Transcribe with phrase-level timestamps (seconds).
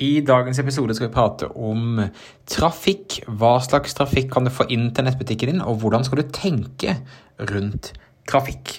[0.00, 1.98] I dagens episode skal vi prate om
[2.48, 3.18] trafikk.
[3.28, 6.96] Hva slags trafikk kan du få inn til nettbutikken din, og hvordan skal du tenke
[7.50, 7.92] rundt
[8.30, 8.78] trafikk?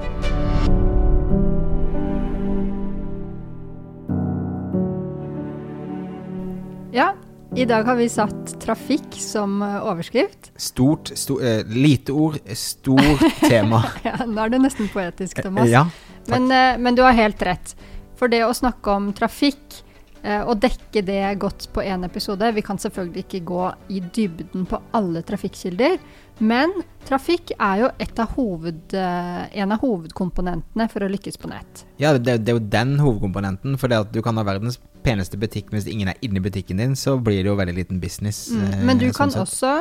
[6.93, 7.13] Ja,
[7.55, 10.51] i dag har vi satt trafikk som eh, overskrift.
[10.55, 13.83] Stort, sto, eh, lite ord, stort tema.
[14.03, 15.69] ja, nå er det nesten poetisk, Thomas.
[15.71, 15.85] Ja,
[16.27, 17.75] men, eh, men, du har helt rett.
[18.19, 19.80] For det å snakke om trafikk
[20.23, 24.67] eh, og dekke det godt på én episode Vi kan selvfølgelig ikke gå i dybden
[24.69, 25.97] på alle trafikkilder,
[26.41, 26.73] men
[27.05, 31.85] trafikk er jo av hoved, eh, en av hovedkomponentene for å lykkes på nett.
[32.01, 33.77] Ja, det, det er jo den hovedkomponenten.
[33.77, 36.95] For det at du kan ha verdens peneste butikk, hvis ingen er inni butikken din,
[36.97, 38.47] så blir det jo veldig liten business.
[38.49, 38.63] Mm.
[38.67, 39.45] Eh, men du sånn kan sett.
[39.45, 39.73] også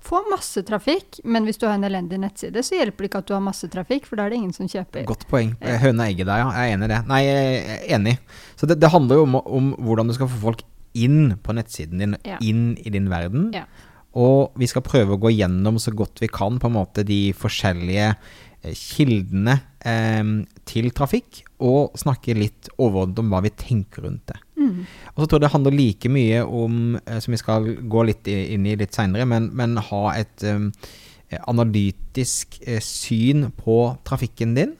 [0.00, 3.28] få masse trafikk, men hvis du har en elendig nettside, så hjelper det ikke at
[3.28, 5.04] du har masse trafikk, for da er det ingen som kjøper.
[5.08, 5.54] Godt poeng.
[5.60, 6.50] Høna egget der, ja.
[6.56, 7.00] Jeg er enig i det.
[7.10, 8.14] Nei, jeg er enig.
[8.58, 10.62] Så det, det handler jo om, om, hvordan du skal få folk
[10.98, 12.38] inn på nettsiden din, ja.
[12.44, 13.50] inn i din verden.
[13.56, 13.66] Ja.
[14.20, 17.20] Og vi skal prøve å gå gjennom så godt vi kan på en måte de
[17.36, 19.56] forskjellige eh, kildene
[19.88, 20.34] eh,
[20.68, 24.40] til trafikk, og snakke litt overordnet om hva vi tenker rundt det.
[24.62, 24.82] Mm.
[25.12, 28.30] Og så tror jeg det handler like mye om, eh, som vi skal gå litt
[28.30, 30.70] inn i litt seinere, men, men, ha et um,
[31.48, 34.76] analytisk eh, syn på trafikken din.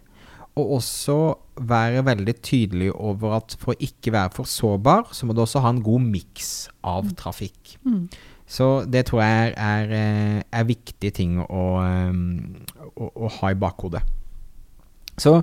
[0.61, 1.17] Og også
[1.65, 5.63] være veldig tydelig over at for å ikke være for sårbar, så må du også
[5.65, 6.53] ha en god miks
[6.85, 7.15] av mm.
[7.17, 7.77] trafikk.
[7.89, 8.05] Mm.
[8.53, 13.53] Så det tror jeg er, er, eh, er viktige ting å, eh, å, å, ha
[13.53, 14.03] i bakhodet.
[15.23, 15.37] Så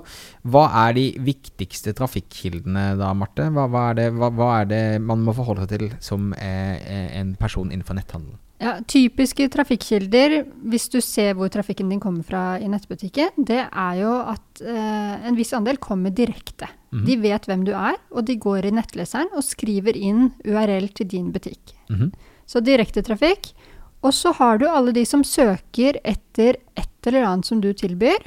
[0.52, 3.48] hva er de viktigste trafikkildene da, Marte?
[3.54, 7.34] Hva, hva, er det, hva, hva, er det, man må forholde seg til som en
[7.40, 8.38] person innenfor netthandel?
[8.60, 13.94] Ja, typiske trafikkilder, hvis du ser hvor trafikken din kommer fra i nettbutikken, det er
[14.02, 16.68] jo at eh, en viss andel kommer direkte.
[16.92, 17.06] Mm -hmm.
[17.06, 21.08] De vet hvem du er, og de går i nettleseren og skriver inn URL til
[21.08, 21.72] din butikk.
[21.88, 22.10] Mm -hmm.
[22.46, 23.54] Så direktetrafikk.
[24.02, 28.20] Og så har du alle de som søker etter et eller annet som du tilbyr.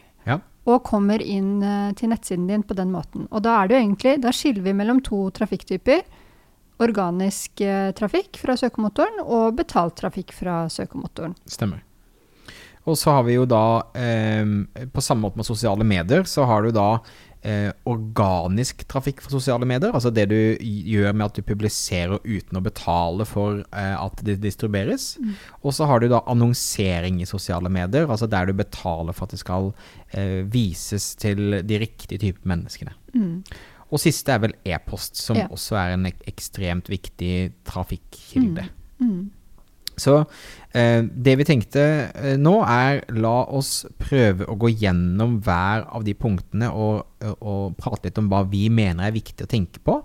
[0.64, 3.28] Og kommer inn uh, til nettsiden din på den måten.
[3.32, 6.04] Og da er det jo egentlig, da skiller vi mellom to trafikktyper.
[6.84, 11.36] Organisk uh, trafikk fra søkemotoren og betalt trafikk fra søkemotoren.
[11.50, 11.84] Stemmer.
[12.84, 14.44] Og så har vi jo da, eh,
[14.92, 17.00] på samme måte med sosiale medier, så har du da
[17.44, 19.94] eh, organisk trafikk fra sosiale medier.
[19.94, 24.40] Altså det du gjør med at du publiserer uten å betale for eh, at det
[24.44, 25.14] distribueres.
[25.20, 25.36] Mm.
[25.62, 29.36] Og så har du da annonsering i sosiale medier, altså der du betaler for at
[29.36, 29.72] det skal
[30.16, 32.96] eh, vises til de riktige typer menneskene.
[33.14, 33.38] Mm.
[33.94, 35.46] Og siste er vel e-post, som ja.
[35.54, 38.66] også er en ekstremt viktig trafikkilde.
[39.04, 39.30] Mm.
[40.00, 40.16] Så
[40.74, 46.06] eh, det vi tenkte eh, nå, er la oss prøve å gå gjennom hver av
[46.08, 47.04] de punktene og,
[47.36, 50.00] og, prate litt om hva vi mener er viktig å tenke på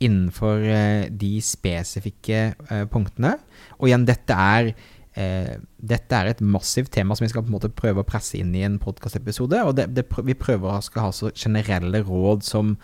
[0.00, 3.36] innenfor eh, de spesifikke eh, punktene.
[3.78, 4.72] Og igjen, dette er,
[5.18, 8.38] eh, dette er et massivt tema som vi skal på en måte prøve å presse
[8.38, 9.62] inn i en podkastepisode.
[9.66, 12.74] Og det, det, vi prøver å skal ha så generelle råd som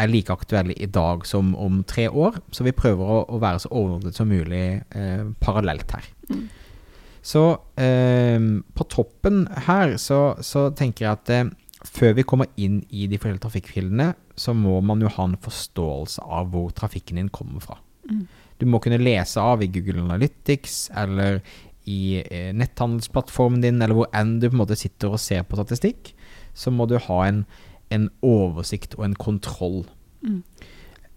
[0.00, 2.40] er like aktuelle i dag som om tre år.
[2.54, 4.64] Så vi prøver å, å være så overordnet som mulig
[4.96, 6.08] eh, parallelt her.
[6.30, 6.46] Mm.
[7.24, 7.44] Så
[7.80, 11.52] eh, på toppen her så, så tenker jeg at eh,
[11.84, 16.24] før vi kommer inn i de forskjellige trafikkfildene, så må man jo ha en forståelse
[16.24, 17.78] av hvor trafikken din kommer fra.
[18.10, 18.24] Mm.
[18.60, 21.40] Du må kunne lese av i Google Analytics eller
[21.90, 25.58] i eh, netthandelsplattformen din, eller hvor enn du på en måte sitter og ser på
[25.60, 26.14] statistikk,
[26.54, 27.44] så må du ha en
[27.94, 29.82] en oversikt og en kontroll.
[30.24, 30.40] Mm.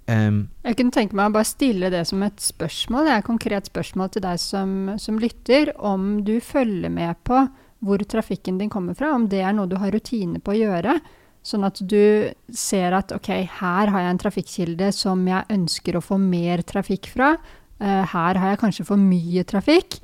[0.08, 3.28] Um, jeg kunne tenke meg å bare stille det som et spørsmål, det er et
[3.28, 4.74] konkret spørsmål til deg som,
[5.04, 7.44] som, lytter, om du følger med på
[7.84, 10.98] hvor trafikken din kommer fra, om det er noe du har rutine på å gjøre.
[11.46, 13.30] Sånn at du ser at ok,
[13.60, 17.36] her har jeg en trafikkilde som jeg ønsker å få mer trafikk fra.
[17.78, 20.00] Uh, her har jeg kanskje for mye trafikk.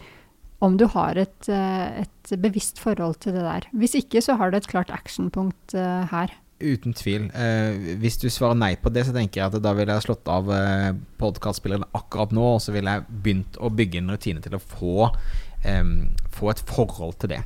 [0.63, 3.67] Om du har et, uh, et, bevisst forhold til det der.
[3.75, 6.31] Hvis ikke, så har du et klart actionpunkt uh, her.
[6.63, 7.27] Uten tvil.
[7.35, 10.29] Eh, hvis du svarer nei på det, så tenker jeg at da ville jeg slått
[10.31, 14.55] av eh, podkastspilleren akkurat nå, og så ville jeg begynt å bygge en rutine til
[14.55, 15.09] å få,
[15.67, 15.83] eh,
[16.31, 17.41] få et forhold til det.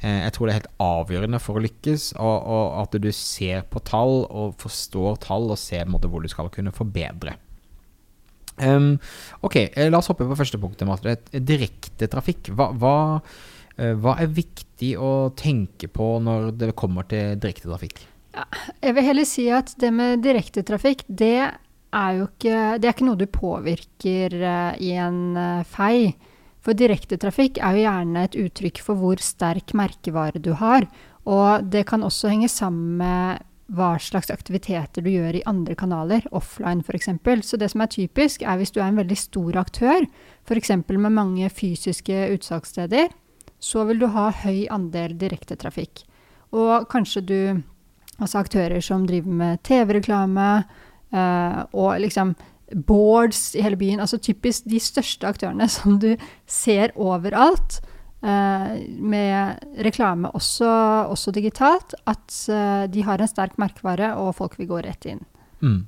[0.00, 3.66] Eh, jeg tror det er helt avgjørende for å lykkes, og, og, at du ser
[3.72, 7.36] på tall og forstår tall og ser måte, hvor du skal kunne forbedre.
[8.60, 8.92] Um,
[9.40, 11.16] ok, eh, la oss hoppe på første punktet, Marte.
[11.32, 12.52] Direktetrafikk.
[12.56, 18.04] Hva, hva, uh, hva er viktig å tenke på når det kommer til direktetrafikk?
[18.36, 18.46] Ja,
[18.84, 21.50] jeg vil heller si at det med direktetrafikk, det
[21.90, 26.12] er jo ikke Det er ikke noe du påvirker uh, i en uh, fei.
[26.60, 30.86] For direktetrafikk er jo gjerne et uttrykk for hvor sterk merkevare du har.
[31.28, 36.24] Og det kan også henge sammen med hva slags aktiviteter du gjør i andre kanaler,
[36.34, 37.10] offline f.eks.
[37.46, 40.06] Så det som er typisk, er hvis du er en veldig stor aktør,
[40.48, 40.72] f.eks.
[40.90, 43.12] med mange fysiske utsalgssteder,
[43.60, 46.04] så vil du ha høy andel direktetrafikk.
[46.56, 47.40] Og kanskje du
[48.20, 50.48] Altså aktører som driver med TV-reklame,
[51.08, 52.34] eh, og liksom
[52.86, 54.00] boards i hele byen.
[54.00, 56.14] Altså typisk de største aktørene som du
[56.46, 57.80] ser overalt.
[58.20, 60.68] Uh, med reklame også,
[61.08, 65.22] også digitalt, at uh, de har en sterk merkevare, og folk vil gå rett inn.
[65.64, 65.86] Mm.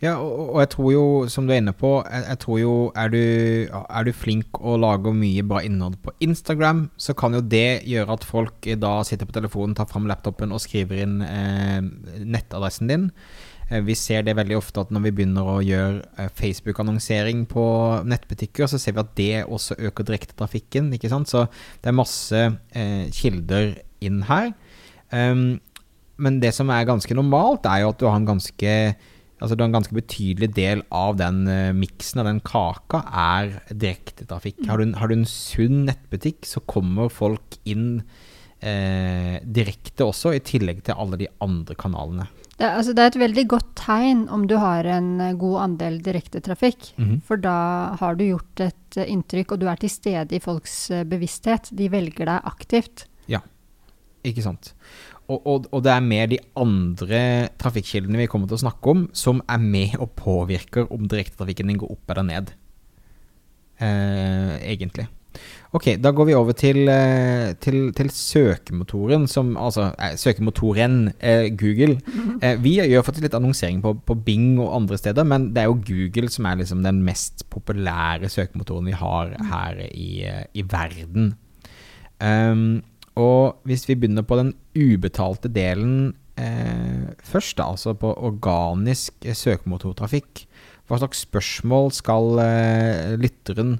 [0.00, 2.74] Ja, og, og, jeg tror jo, som du er inne på, jeg, jeg tror jo
[2.96, 3.20] er du,
[3.68, 8.16] er du, flink og lager mye bra innhold på Instagram, så kan jo det gjøre
[8.16, 11.84] at folk da sitter på telefonen, tar fram laptopen og skriver inn eh,
[12.24, 13.06] nettadressen din.
[13.70, 17.64] Eh, vi ser det veldig ofte at når vi begynner å gjøre eh, Facebook-annonsering på
[18.10, 20.92] nettbutikker, så ser vi at det også øker direktetrafikken.
[20.96, 21.30] ikke sant?
[21.30, 21.46] Så
[21.80, 22.42] det er masse
[22.74, 24.52] eh, kilder inn her.
[25.10, 25.60] Um,
[26.20, 28.74] men det som er ganske normalt, er jo at du har en ganske
[29.40, 34.58] Altså en ganske betydelig del av den uh, miksen av den kaka er direktetrafikk.
[34.68, 38.02] Har, har, du en sunn nettbutikk, så kommer folk inn
[38.60, 42.28] eh, direkte også, i tillegg til alle de andre kanalene.
[42.60, 46.00] Det, altså, det, er et veldig godt tegn om du har en eh, god andel
[46.04, 46.92] direktetrafikk.
[46.98, 47.20] Mm -hmm.
[47.24, 50.90] For da har du gjort et uh, inntrykk, og du er til stede i folks
[50.90, 51.70] uh, bevissthet.
[51.72, 53.06] De velger deg aktivt.
[53.28, 53.40] Ja,
[54.24, 54.74] ikke sant.
[55.30, 59.08] Og, og, og, det er mer de andre trafikkkildene vi kommer til å snakke om,
[59.12, 62.52] som er med og påvirker om direktetrafikken din går opp eller ned.
[63.80, 65.06] Eh, egentlig.
[65.70, 71.46] Ok, da går vi over til, eh, til, til søkemotoren som Altså eh, søkemotoren eh,
[71.54, 72.00] Google.
[72.40, 75.66] Eh, vi gjør faktisk litt annonsering på, på, Bing og andre steder, men det er
[75.68, 80.64] jo Google som er liksom den mest populære søkemotoren vi har her i, eh, i
[80.64, 81.34] verden.
[82.20, 82.80] Um,
[83.20, 90.46] og hvis vi begynner på den ubetalte delen eh, først, da, altså på organisk søkemotortrafikk,
[90.88, 92.40] hva slags spørsmål skal
[93.20, 93.76] lytteren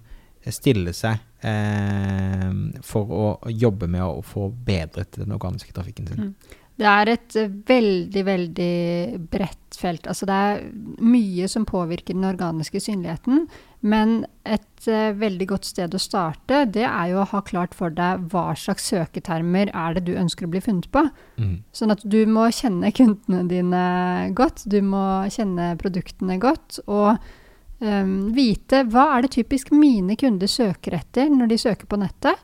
[0.53, 2.49] stille seg eh,
[2.87, 6.31] for å jobbe med å få bedret den organiske trafikken sin.
[6.31, 6.59] Mm.
[6.81, 8.75] Det er et uh, veldig, veldig
[9.33, 10.07] bredt felt.
[10.09, 10.63] Altså det er
[11.05, 13.45] mye som påvirker den organiske synligheten.
[13.85, 17.93] Men et uh, veldig godt sted å starte, det er jo å ha klart for
[17.93, 21.05] deg hva slags søketermer er det du ønsker å bli funnet på.
[21.41, 21.59] Mm.
[21.77, 23.85] Sånn at du må kjenne kundene dine
[24.39, 24.65] godt.
[24.65, 26.81] Du må kjenne produktene godt.
[26.89, 27.21] Og
[27.81, 32.39] um, vite hva er det typisk mine kunder søker etter når de søker på nettet.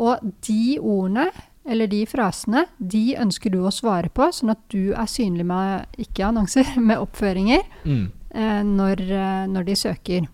[0.00, 1.28] Og de ordene,
[1.70, 6.00] eller de frasene, de ønsker du å svare på, sånn at du er synlig med
[6.00, 8.06] ikke annonser, med oppføringer mm.
[8.36, 10.30] uh, når, uh, når, de søker.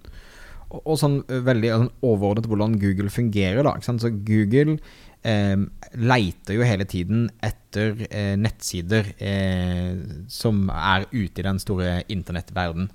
[0.66, 3.76] Og, og sånn eh, veldig sånn overordnet hvordan Google fungerer, da.
[3.86, 4.80] Så Google
[5.26, 5.56] eh,
[5.94, 9.94] leiter jo hele tiden etter eh, nettsider eh,
[10.32, 12.90] som er ute i den store internettverden.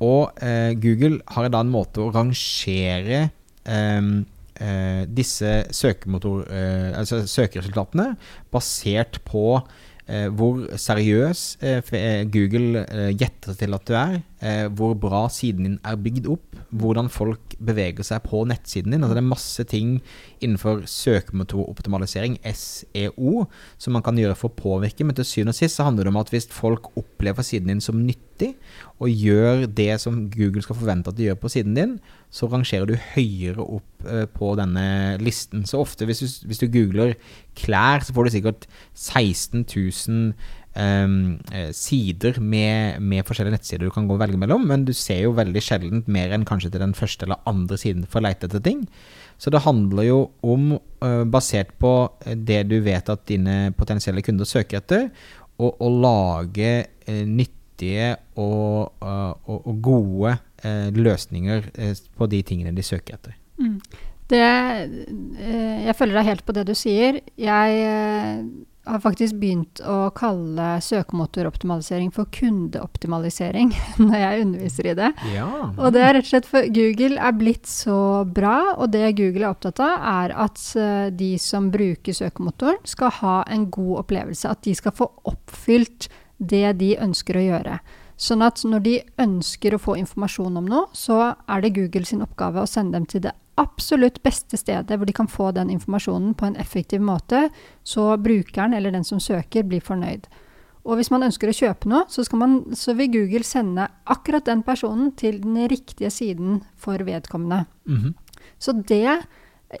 [0.00, 3.22] Og eh, Google har da en måte å rangere
[3.68, 4.10] eh,
[4.60, 8.14] eh, disse søkemotor, eh, altså søkeresultatene
[8.52, 9.60] basert på
[10.34, 14.16] hvor seriøs eh, Google gjetter til at du er,
[14.74, 19.04] hvor bra siden din er bygd opp, hvordan folk beveger seg på nettsiden din.
[19.04, 19.92] Altså det er masse ting
[20.40, 23.44] innenfor søkemotoroptimalisering, SEO,
[23.78, 25.04] som man kan gjøre for å påvirke.
[25.06, 27.84] Men til syvende og sist så handler det om at hvis folk opplever siden din
[27.84, 28.54] som nyttig,
[29.00, 31.98] og gjør det som Google skal forvente at de gjør på siden din,
[32.30, 35.64] så rangerer du høyere opp uh, på denne listen.
[35.66, 37.16] Så ofte hvis du, hvis du, googler
[37.58, 40.32] klær, så får du sikkert 16 000
[40.78, 41.16] um,
[41.76, 45.34] sider med, med, forskjellige nettsider du kan gå og velge mellom, men du ser jo
[45.36, 48.62] veldig sjelden mer enn kanskje til den første eller andre siden for å lete etter
[48.64, 48.86] ting.
[49.40, 51.94] Så det handler jo om, uh, basert på
[52.24, 55.08] det du vet at dine potensielle kunder søker etter,
[55.60, 56.70] å, lage
[57.08, 60.34] uh, nytt og, uh, og, og gode
[60.96, 63.36] løsninger uh, på de tingene de søker etter.
[63.60, 63.78] Mm.
[64.30, 64.40] Det,
[65.50, 67.16] jeg følger deg helt på det du sier.
[67.34, 67.80] Jeg
[68.86, 73.72] har faktisk begynt å kalle søkemotoroptimalisering for kundeoptimalisering
[74.06, 75.10] når jeg underviser i det.
[75.34, 75.48] Ja.
[75.74, 77.98] Og det er rett og slett for Google er blitt så
[78.38, 80.64] bra, og det Google er opptatt av, er at
[81.18, 84.50] de som bruker søkemotoren, skal ha en god opplevelse.
[84.50, 86.08] At de skal få oppfylt
[86.40, 87.80] det de ønsker å gjøre.
[88.20, 92.20] Sånn at når de ønsker å få informasjon om noe, så er det Google sin
[92.20, 96.34] oppgave å sende dem til det absolutt beste stedet hvor de kan få den informasjonen
[96.36, 97.48] på en effektiv måte,
[97.84, 100.28] så brukeren eller den som søker, blir fornøyd.
[100.84, 104.64] Og hvis man ønsker å kjøpe noe, så, man, så vil Google sende akkurat den
[104.64, 107.66] personen til den riktige siden for vedkommende.
[107.88, 108.14] Mm -hmm.
[108.58, 109.20] Så det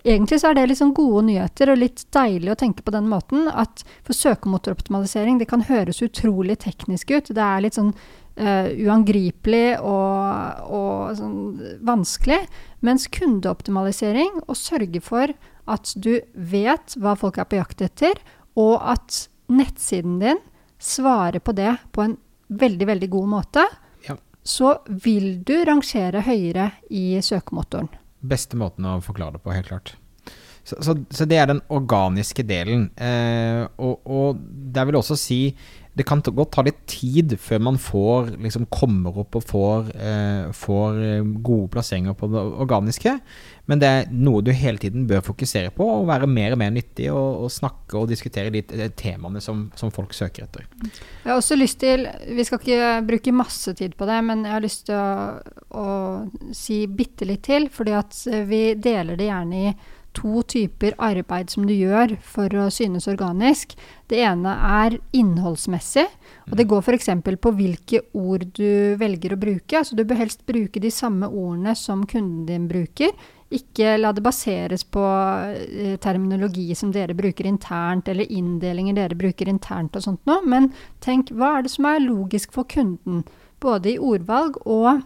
[0.04, 3.48] Egentlig så er det liksom gode nyheter og litt deilig å tenke på den måten
[3.48, 7.32] at for søkemotoroptimalisering, det kan høres utrolig teknisk ut.
[7.34, 7.90] Det er litt sånn
[8.38, 11.38] uh, uangripelig og, og sånn
[11.86, 12.42] vanskelig.
[12.86, 15.34] Mens kundeoptimalisering, å sørge for
[15.70, 18.18] at du vet hva folk er på jakt etter,
[18.58, 20.42] og at nettsiden din
[20.80, 22.16] svarer på det på en
[22.50, 23.64] veldig, veldig god måte,
[24.06, 24.16] ja.
[24.42, 27.90] så vil du rangere høyere i søkemotoren.
[28.20, 29.94] Beste måten å forklare det på, helt klart.
[30.64, 32.88] Så, så, så det er den organiske delen.
[33.00, 34.40] Eh, og, og
[34.74, 35.42] det vil også si
[36.00, 40.52] det kan godt ta litt tid før man får, liksom kommer opp og får, eh,
[40.54, 43.16] får eh, gode plasseringer på det organiske.
[43.66, 46.72] Men det er noe du hele tiden bør fokusere på, og være mer og mer
[46.74, 50.64] nyttig og, og snakke og diskutere de eh, temaene som, som, folk søker etter.
[50.80, 52.06] Jeg har også lyst til,
[52.38, 55.40] Vi skal ikke bruke masse tid på det, men jeg har lyst til å,
[55.74, 57.68] å si bitte litt til.
[57.68, 59.74] fordi at vi deler det gjerne i
[60.16, 63.76] to typer arbeid som du gjør for å synes organisk.
[64.10, 64.52] Det ene
[64.82, 66.06] er innholdsmessig,
[66.50, 67.10] og det går f.eks.
[67.40, 69.78] på hvilke ord du velger å bruke.
[69.78, 73.14] Altså du bør helst bruke de samme ordene som kunden din bruker.
[73.50, 79.50] Ikke la det baseres på eh, terminologi som dere bruker internt, eller inndelinger dere bruker
[79.50, 80.70] internt og sånt noe, men
[81.02, 83.24] tenk hva er det som er logisk for kunden?
[83.60, 85.02] Både i ordvalg og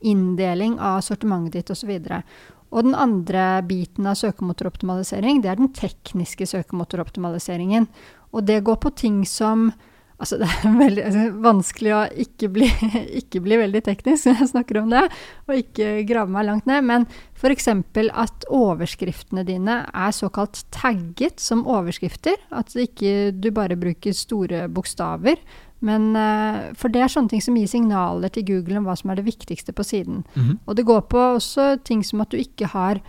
[0.00, 1.90] inndeling av sortimentet ditt osv.
[1.96, 7.88] Og den andre biten av søkemotoroptimalisering, det er den tekniske søkemotoroptimaliseringen.
[8.30, 9.72] Og det går på ting som
[10.20, 12.66] Altså, det er veldig altså, vanskelig å ikke bli,
[13.22, 15.06] ikke bli, veldig teknisk når jeg snakker om det,
[15.48, 17.06] og ikke grave meg langt ned, men
[17.40, 17.70] f.eks.
[17.72, 22.36] at overskriftene dine er såkalt tagget som overskrifter.
[22.52, 25.40] At ikke du bare bruker store bokstaver,
[25.80, 29.10] men, uh, for det er sånne ting som gir signaler til Google om hva som
[29.12, 30.24] er det viktigste på siden.
[30.34, 30.58] Mm -hmm.
[30.66, 33.00] Og det går på også ting som at du ikke har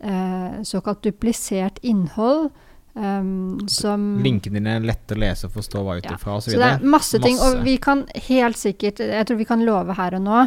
[0.00, 2.50] eh, såkalt duplisert innhold.
[2.94, 6.40] Um, som Linkene dine er lette å lese og forstå hva ut ifra ja.
[6.40, 7.36] Så, så det er masse ting.
[7.36, 7.58] Masse.
[7.58, 10.40] Og vi kan helt sikkert Jeg tror vi kan love her og nå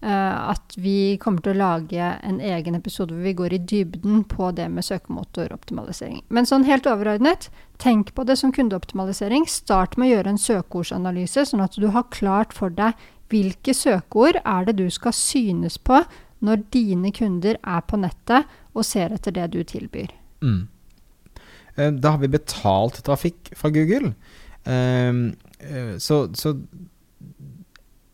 [0.00, 4.48] at vi kommer til å lage en egen episode hvor vi går i dybden på
[4.56, 6.22] det med søkemotoroptimalisering.
[6.32, 7.50] Men sånn helt overordnet,
[7.82, 9.44] tenk på det som kundeoptimalisering.
[9.44, 12.96] Start med å gjøre en søkeordsanalyse, sånn at du har klart for deg
[13.30, 16.02] hvilke søkeord er det du skal synes på
[16.44, 20.12] når dine kunder er på nettet og ser etter det du tilbyr.
[20.40, 20.62] Mm.
[21.76, 24.14] Uh, da har vi betalt trafikk fra Google.
[24.64, 25.30] Uh,
[26.00, 26.54] så, så,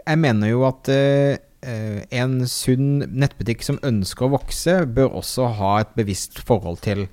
[0.06, 1.36] jeg mener jo at Eh,
[1.66, 7.06] en sunn nettbutikk som ønsker å vokse, bør også ha et bevisst forhold til,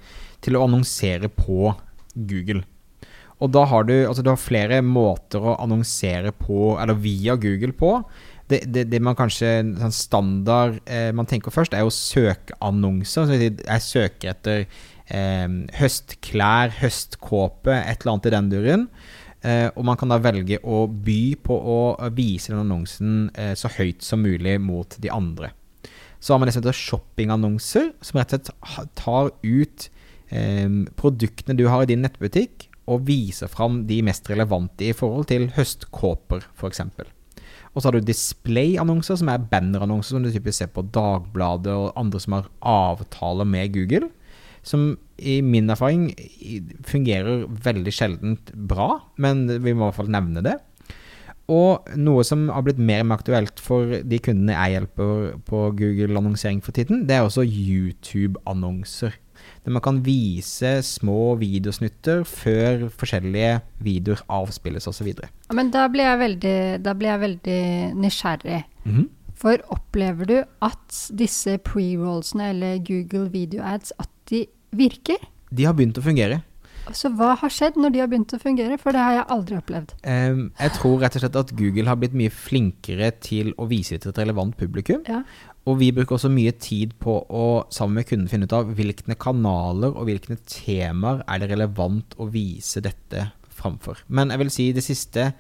[0.46, 1.74] til å annonsere på
[2.14, 2.62] Google.
[3.44, 7.76] Og da har du, altså du har flere måter å annonsere på, eller via Google
[7.76, 7.98] på.
[8.48, 13.28] Det, det, det man kanskje sånn standard eh, man tenker først, er jo søkeannonser.
[13.28, 18.88] Så jeg søker etter eh, høstklær, høstkåpe, et eller annet i den duren.
[19.44, 21.80] Eh, og man kan da velge å by på å
[22.16, 25.52] vise den annonsen eh, så høyt som mulig mot de andre.
[26.24, 29.90] Så har man det som heter shoppingannonser, som rett og slett tar ut
[30.32, 30.70] eh,
[31.00, 35.50] produktene du har i din nettbutikk, og viser fram de mest relevante i forhold til
[35.56, 36.82] høstkåper, f.eks.
[37.74, 41.96] Og så har du displayannonser, som er bannerannonser som du typisk ser på Dagbladet og
[42.00, 44.12] andre som har avtaler med Google
[44.64, 46.08] som i min erfaring
[46.88, 50.58] fungerer veldig sjeldent bra, men vi må i hvert fall nevne det.
[51.52, 55.66] Og noe som har blitt mer og mer aktuelt for de kundene jeg hjelper på
[55.76, 59.18] Google-annonsering for tiden, det er også YouTube-annonser.
[59.66, 65.10] Der man kan vise små videosnutter før forskjellige videoer avspilles osv.
[65.52, 66.58] Men da blir jeg veldig,
[66.96, 67.62] blir jeg veldig
[68.00, 68.64] nysgjerrig.
[68.86, 69.10] Mm -hmm.
[69.36, 74.46] For opplever du at disse pre-rollsene eller Google Video Ads at de
[74.78, 75.22] virker?
[75.54, 76.42] De har begynt å fungere.
[76.92, 78.76] Så hva har skjedd når de har begynt å fungere?
[78.82, 79.94] For det har jeg aldri opplevd.
[80.04, 83.96] Um, jeg tror rett og slett at Google har blitt mye flinkere til å vise
[83.96, 85.06] det til et relevant publikum.
[85.08, 85.22] Ja.
[85.70, 89.16] Og vi bruker også mye tid på å sammen med kunden finne ut av hvilke
[89.16, 94.04] kanaler og hvilke temaer er det relevant å vise dette framfor.
[94.12, 95.32] Men jeg vil si det siste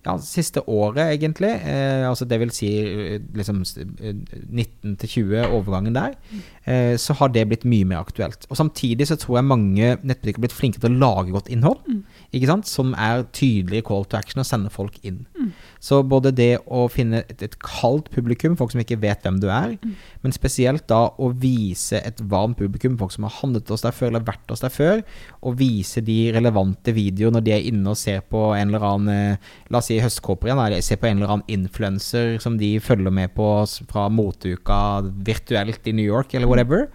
[0.00, 5.96] ja, siste året, egentlig, eh, altså det vil si eh, liksom 19 til 20, overgangen
[5.96, 6.59] der, eh,
[7.00, 8.44] så har det blitt mye mer aktuelt.
[8.50, 11.80] Og samtidig så tror jeg mange nettbutikker har blitt flinke til å lage godt innhold,
[11.88, 12.02] mm.
[12.36, 15.24] ikke sant, som er tydelige call to action og sender folk inn.
[15.38, 15.50] Mm.
[15.82, 19.48] Så både det å finne et, et kaldt publikum, folk som ikke vet hvem du
[19.50, 19.76] er,
[20.22, 24.12] men spesielt da å vise et varmt publikum, folk som har handlet hos deg før
[24.12, 25.02] eller vært hos deg før,
[25.40, 29.14] og vise de relevante videoer når de er inne og ser på en eller annen
[29.14, 32.72] eh, La oss si høstkåper igjen, eller ser på en eller annen influenser som de
[32.82, 33.46] følger med på
[33.90, 34.78] fra moteuka
[35.26, 36.90] virtuelt i New York, eller whatever.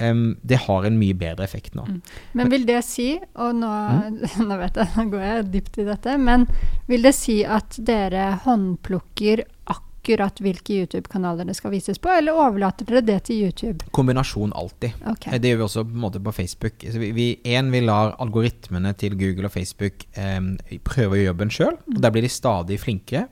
[0.00, 1.84] Um, det har en mye bedre effekt nå.
[2.32, 3.70] Men vil det si, og nå,
[4.48, 6.46] nå vet jeg, nå går jeg dypt i dette, men
[6.88, 12.88] vil det si at dere håndplukker akkurat hvilke YouTube-kanaler det skal vises på, eller overlater
[12.88, 13.84] dere det til YouTube?
[13.92, 14.96] Kombinasjon alltid.
[15.12, 15.26] Ok.
[15.28, 16.80] Eh, Det gjør vi også på en måte på Facebook.
[16.80, 20.54] Så vi, vi, en, vi lar algoritmene til Google og Facebook um,
[20.88, 23.28] prøve å gjøre jobben sjøl, og der blir de stadig flinkere.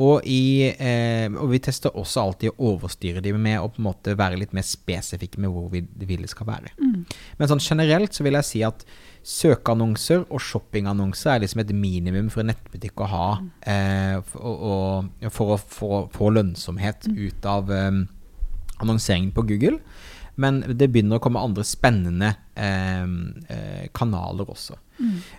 [0.00, 3.84] Og, i, eh, og vi tester også alltid å overstyre dem med å på en
[3.90, 6.72] måte være litt mer spesifikke med hvor vi vil det skal være.
[7.38, 8.86] Men sånn generelt så vil jeg si at
[9.22, 13.26] søkeannonser og shoppingannonser er liksom et minimum for en nettbutikk å ha
[13.68, 18.00] eh, for, å- for å få, lønnsomhet lønnsomhet ut av eh,
[18.82, 19.78] annonseringen på Google.
[20.40, 23.04] Men det begynner å komme andre spennende eh,
[23.52, 24.78] eh, kanaler også.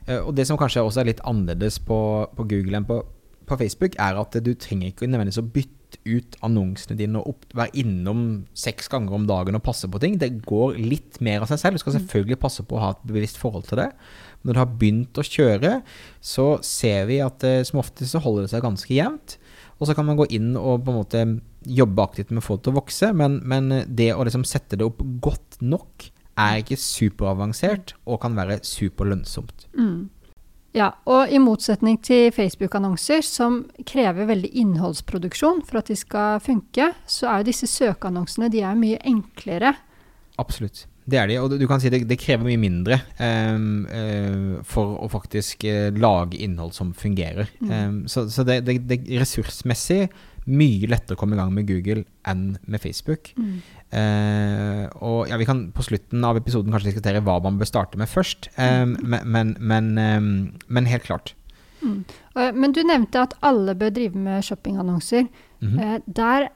[0.05, 1.97] Eh, og det som kanskje også er litt annerledes på,
[2.37, 3.01] på Google enn på,
[3.47, 7.45] på Facebook, er at du trenger ikke nødvendigvis å bytte ut annonsene dine og opp,
[7.55, 8.23] være innom
[8.57, 10.17] seks ganger om dagen og passe på ting.
[10.19, 11.77] Det går litt mer av seg selv.
[11.77, 13.91] Du skal selvfølgelig passe på å ha et bevisst forhold til det.
[14.43, 15.75] Når du har begynt å kjøre,
[16.23, 19.37] så ser vi at eh, som oftest så holder det seg ganske jevnt.
[19.79, 21.23] Og så kan man gå inn og på en måte
[21.63, 24.79] jobbe aktivt med å få det til å vokse, men, men det å liksom sette
[24.79, 26.09] det opp godt nok
[26.39, 29.67] er ikke superavansert og kan være superlønnsomt.
[30.73, 36.89] Ja, og i motsetning til Facebook-annonser, som krever veldig innholdsproduksjon for at de skal funke,
[37.05, 39.75] så er jo disse søkeannonsene de er mye enklere.
[40.41, 40.87] Absolutt.
[41.03, 44.95] Det er de, og du kan si det, det krever mye mindre um, eh, for
[45.03, 47.51] å faktisk uh, lage innhold som fungerer.
[47.67, 50.07] Ehm, så så det, det, det ressursmessig
[50.45, 53.33] mye lettere å komme i gang med Google enn med Facebook.
[53.93, 57.97] Eh, og ja, Vi kan på slutten av episoden kanskje diskutere hva man bør starte
[57.97, 60.19] med først, eh, men, men, men, eh,
[60.67, 61.35] men helt klart.
[61.83, 62.03] Mm.
[62.55, 65.27] Men du nevnte at alle bør drive med shoppingannonser.
[65.61, 65.79] Mhm.
[65.79, 66.49] Eh, Der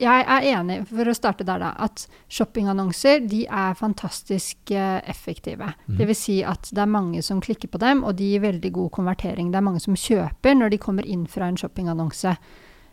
[0.00, 5.72] Jeg er enig, for å starte der, da, at shoppingannonser de er fantastisk eh, effektive.
[5.88, 8.72] Det vil si at det er mange som klikker på dem, og de gir veldig
[8.72, 9.50] god konvertering.
[9.50, 12.36] Det er mange som kjøper når de kommer inn fra en shoppingannonse.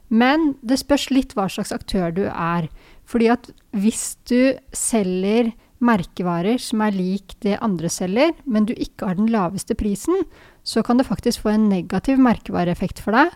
[0.10, 2.70] Men det spørs litt hva slags aktør du er.
[3.10, 5.54] Fordi at hvis du selger
[5.86, 10.24] merkevarer som er lik det andre selger, men du ikke har den laveste prisen,
[10.64, 13.34] så kan det faktisk få en negativ merkevareeffekt for deg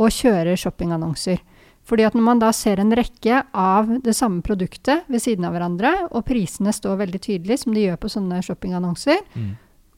[0.00, 1.40] å kjøre shoppingannonser.
[1.84, 5.56] Fordi at når man da ser en rekke av det samme produktet ved siden av
[5.56, 9.24] hverandre, og prisene står veldig tydelig, som de gjør på sånne shoppingannonser,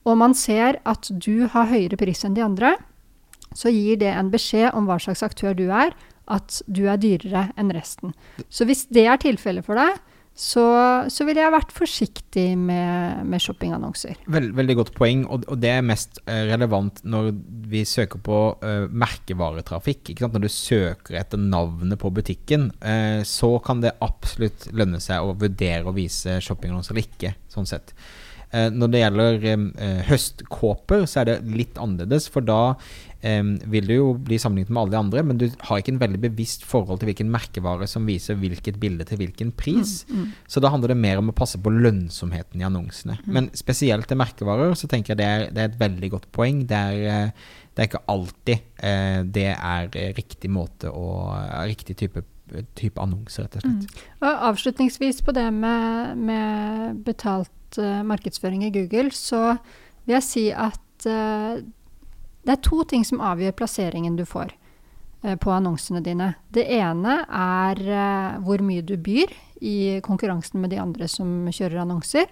[0.03, 2.77] og man ser at du har høyere pris enn de andre,
[3.55, 5.93] så gir det en beskjed om hva slags aktør du er,
[6.31, 8.15] at du er dyrere enn resten.
[8.49, 9.99] Så hvis det er tilfellet for deg,
[10.33, 10.65] så,
[11.13, 14.23] så ville jeg vært forsiktig med, med shoppingannonser.
[14.33, 17.29] Vel, veldig godt poeng, og, og det er mest eh, relevant når
[17.73, 20.15] vi søker på uh, merkevaretrafikk.
[20.23, 25.37] Når du søker etter navnet på butikken, uh, så kan det absolutt lønne seg å
[25.37, 27.37] vurdere å vise shoppingannonser eller ikke.
[27.53, 27.93] sånn sett.
[28.53, 32.77] Eh, når det gjelder eh, høstkåper, så er det litt annerledes, for da
[33.23, 36.19] vil du jo bli sammenlignet med alle de andre, men du har ikke en veldig
[36.25, 39.93] bevisst forhold til hvilken merkevare som viser hvilket bilde til hvilken pris.
[40.51, 43.21] Så da handler det mer om å passe på lønnsomheten i annonsene.
[43.31, 46.65] Men spesielt til merkevarer så tenker jeg det er, det er et veldig godt poeng.
[46.67, 51.15] Det er, eh, det er ikke alltid eh, det er riktig måte å
[51.63, 52.25] Riktig type,
[52.75, 54.07] type annonser, rett og slett.
[54.19, 59.57] Og avslutningsvis på det med, med betalt eh, markedsføring i Google, så
[60.05, 61.63] vil jeg si at eh,
[62.43, 64.51] det er to ting som avgjør plasseringen du får
[65.23, 66.33] eh, på annonsene dine.
[66.51, 67.83] Det ene er
[68.43, 69.31] hvor mye du byr
[69.63, 72.27] i konkurransen med de andre som kjører annonser.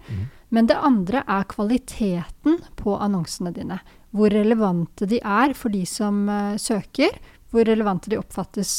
[0.50, 3.78] Men det andre er kvaliteten på annonsene dine.
[4.10, 6.24] Hvor relevante de er for de som
[6.58, 7.14] søker.
[7.54, 8.72] Hvor relevante de oppfattes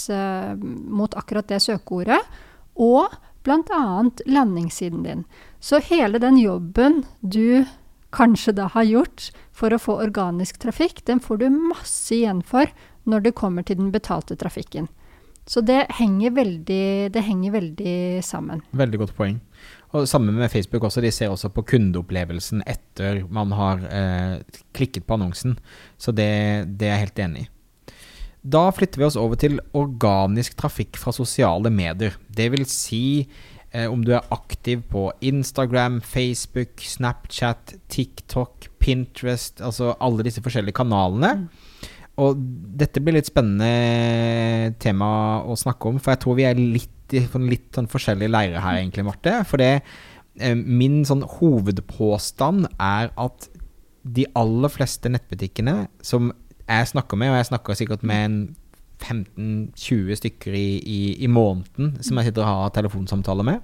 [0.59, 2.19] mot akkurat det søkeordet.
[2.75, 3.07] Og
[3.43, 4.09] bl.a.
[4.25, 5.23] landingssiden din.
[5.59, 7.65] Så hele den jobben du
[8.11, 12.71] kanskje da har gjort for å få organisk trafikk, den får du masse igjen for
[13.09, 14.89] når det kommer til den betalte trafikken.
[15.49, 18.61] Så det henger veldig, det henger veldig sammen.
[18.77, 19.39] Veldig godt poeng.
[19.91, 21.01] Og Sammen med Facebook også.
[21.01, 25.57] De ser også på kundeopplevelsen etter man har eh, klikket på annonsen.
[25.97, 26.29] Så det,
[26.77, 27.49] det er jeg helt enig i.
[28.41, 32.15] Da flytter vi oss over til organisk trafikk fra sosiale medier.
[32.25, 33.03] Det vil si
[33.69, 40.79] eh, om du er aktiv på Instagram, Facebook, Snapchat, TikTok, Pinterest, altså alle disse forskjellige
[40.81, 41.49] kanalene.
[42.21, 42.37] og
[42.77, 47.21] dette blir litt spennende tema å snakke om, for jeg tror vi er litt i
[47.49, 49.33] litt sånn forskjellige leirer her, egentlig, Marte.
[49.47, 49.81] For det,
[50.39, 53.49] eh, min sånn hovedpåstand er at
[54.03, 56.31] de aller fleste nettbutikkene som
[56.71, 58.37] jeg snakker med, og jeg snakker sikkert med en
[59.01, 63.63] 15-20 stykker i, i, i, måneden som jeg sitter og har telefonsamtaler med,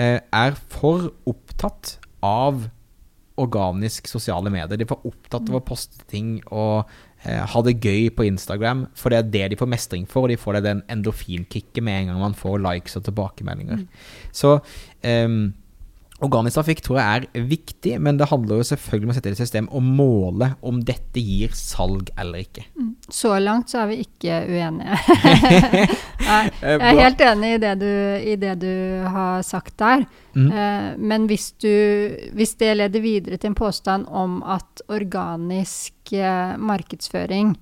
[0.00, 2.64] eh, er for opptatt av
[3.38, 4.78] organisk sosiale medier.
[4.78, 6.88] De er for opptatt av å poste ting og
[7.22, 10.32] eh, ha det gøy på Instagram, for det er det de får mestring for, og
[10.32, 13.84] de får det den endorfinkicket med en gang man får likes og tilbakemeldinger.
[13.84, 13.88] Mm.
[14.34, 14.58] Så
[15.04, 15.40] um,
[16.18, 19.38] Organisk fikk tror jeg er viktig, men det handler jo selvfølgelig om å sette i
[19.38, 22.64] system og måle om dette gir salg eller ikke.
[22.74, 22.88] Mm.
[23.06, 24.98] Så langt så er vi ikke uenige.
[26.28, 28.74] Nei, jeg er helt enig i det du, i det du
[29.14, 30.02] har sagt der.
[30.34, 30.50] Mm.
[30.50, 31.70] Eh, men hvis, du,
[32.34, 37.54] hvis det leder videre til en påstand om at organisk eh, markedsføring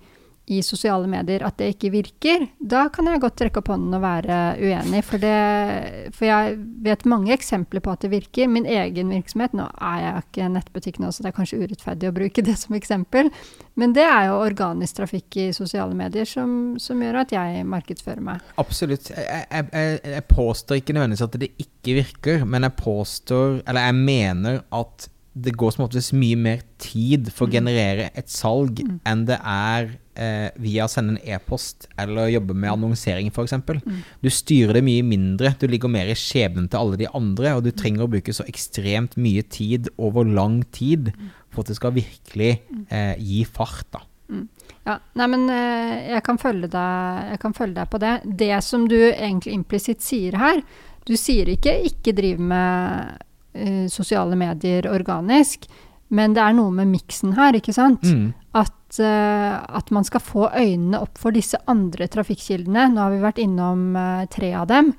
[0.46, 4.02] i sosiale medier at det ikke virker, da kan jeg godt trekke opp hånden og
[4.04, 5.02] være uenig.
[5.06, 8.50] For, det, for jeg vet mange eksempler på at det virker.
[8.50, 12.14] Min egen virksomhet Nå er jeg ikke nettbutikk nå, så det er kanskje urettferdig å
[12.14, 13.32] bruke det som eksempel.
[13.74, 18.22] Men det er jo organisk trafikk i sosiale medier som, som gjør at jeg markedsfører
[18.30, 18.54] meg.
[18.62, 19.10] Absolutt.
[19.16, 23.98] Jeg, jeg, jeg påstår ikke nødvendigvis at det ikke virker, men jeg påstår, eller jeg
[23.98, 27.54] mener at det går som oftest mye mer tid for å mm.
[27.58, 28.98] generere et salg mm.
[29.08, 33.52] enn det er eh, via å sende en e-post eller jobbe med annonsering, f.eks.
[33.58, 34.00] Mm.
[34.24, 35.52] Du styrer det mye mindre.
[35.60, 37.76] Du ligger mer i skjebnen til alle de andre, og du mm.
[37.82, 41.28] trenger å bruke så ekstremt mye tid over lang tid mm.
[41.52, 42.52] for at det skal virkelig
[42.88, 43.90] eh, gi fart.
[43.92, 44.04] da.
[44.32, 44.48] Mm.
[44.86, 48.16] Ja, nei, men eh, jeg kan, følge deg, jeg kan følge deg på det.
[48.40, 50.64] Det som du egentlig implisitt sier her,
[51.06, 53.20] du sier ikke 'ikke driv med
[53.56, 55.66] uh, sosiale medier organisk.
[56.14, 58.04] Men det er noe med miksen her, ikke sant?
[58.06, 58.30] Mm.
[58.56, 62.88] At, uh, at, man skal få øynene opp for disse andre trafikkildene.
[62.92, 64.92] Nå har vi vært innom uh, tre av dem.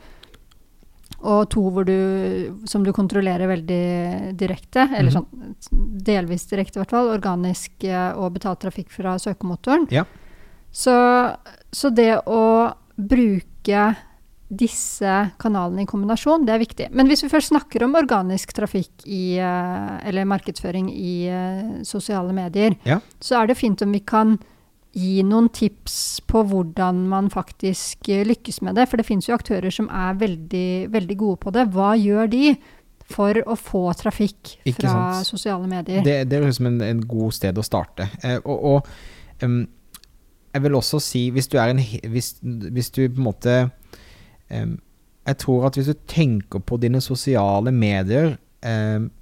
[1.17, 1.95] Og to du,
[2.69, 4.89] som du kontrollerer veldig direkte.
[4.91, 5.15] Eller mm.
[5.15, 5.55] sånn
[6.05, 7.13] delvis direkte, i hvert fall.
[7.15, 9.87] Organisk og betalt trafikk fra søkemotoren.
[9.89, 10.03] Ja.
[10.69, 10.93] Så,
[11.73, 12.43] så det å
[12.97, 13.87] bruke
[14.47, 16.85] disse kanalene i kombinasjon, det er viktig.
[16.95, 22.31] Men hvis vi først snakker om organisk trafikk i, eh, eller markedsføring i uh, sosiale
[22.35, 23.01] medier, ja.
[23.19, 24.37] så er det fint om vi kan
[24.97, 28.87] gi noen tips på hvordan man faktisk uh, lykkes med det.
[28.87, 31.67] For det finnes jo aktører som er veldig, veldig gode på det.
[31.75, 32.55] Hva gjør de
[33.07, 36.03] for å få trafikk fra sosiale medier?
[36.05, 38.07] Det, det er liksom en, en, god sted å starte.
[38.23, 39.65] Eh, og, og um,
[40.55, 43.57] jeg vil også si, hvis du en hvis, hvis du på en måte
[44.49, 48.37] jeg tror at hvis du tenker på dine sosiale medier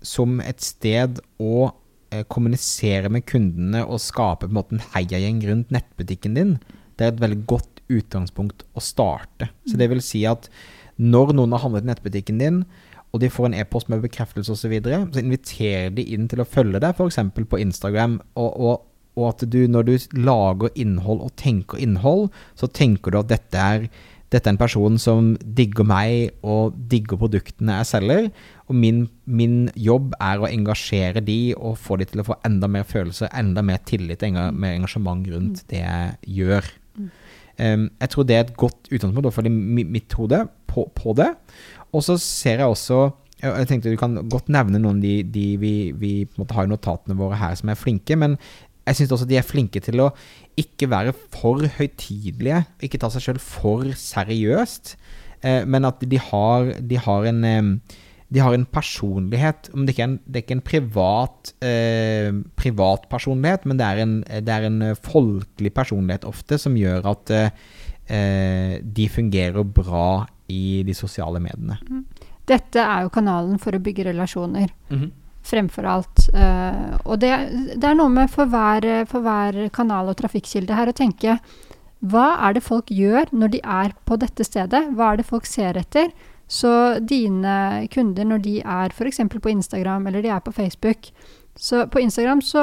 [0.06, 1.66] som et sted å
[2.14, 6.54] eh, kommunisere med kundene og skape på en måte en heiagjeng rundt nettbutikken din,
[6.96, 9.50] det er et veldig godt utgangspunkt å starte.
[9.68, 10.50] Så det vil si at
[10.96, 12.64] når noen har handlet i nettbutikken din,
[13.16, 16.42] og de får en e-post med bekreftelse osv., så, videre, så inviterer de inn til
[16.44, 17.22] å følge deg, f.eks.
[17.48, 18.18] på Instagram.
[18.36, 22.28] Og, og, og, at du, når du lager innhold og tenker innhold,
[22.60, 23.88] så tenker du at dette er
[24.36, 28.30] dette er en person som digger meg og digger produktene jeg selger.
[28.68, 32.70] Og min, min jobb er å engasjere de og få de til å få enda
[32.72, 35.68] mer følelser, enda mer tillit, mer engasjement rundt mm.
[35.72, 36.72] det jeg gjør.
[37.56, 41.32] Um, jeg tror det er et godt utgangspunkt for mitt hode på, på det.
[41.96, 43.06] Og så ser jeg også
[43.46, 46.14] jeg tenkte Du kan godt nevne noen de, de vi, vi
[46.50, 48.38] har i notatene våre her som er flinke, men
[48.86, 50.12] jeg syns også de er flinke til å
[50.60, 54.96] ikke være for høytidelige, ikke ta seg sjøl for seriøst,
[55.42, 57.72] eh, men at de har, de har en eh,
[58.36, 63.06] de har en personlighet Det er ikke en, det er ikke en privat, eh, privat
[63.10, 68.80] personlighet, men det er, en, det er, en, folkelig personlighet ofte som gjør at eh,
[68.82, 71.78] de fungerer bra i de sosiale mediene.
[71.86, 72.02] Mm.
[72.50, 74.74] Dette er jo kanalen for å bygge relasjoner.
[74.90, 75.14] Mm -hmm
[75.46, 76.26] fremfor alt.
[76.34, 77.32] Uh, og det,
[77.76, 81.40] det, er noe med for hver, for hver, kanal og trafikkilde her å tenke
[82.06, 84.84] hva er det folk gjør når de er på dette stedet?
[84.94, 86.12] Hva er det folk ser etter?
[86.46, 89.24] Så dine kunder, når de er f.eks.
[89.34, 91.10] på Instagram eller de er på Facebook
[91.56, 92.62] så På Instagram så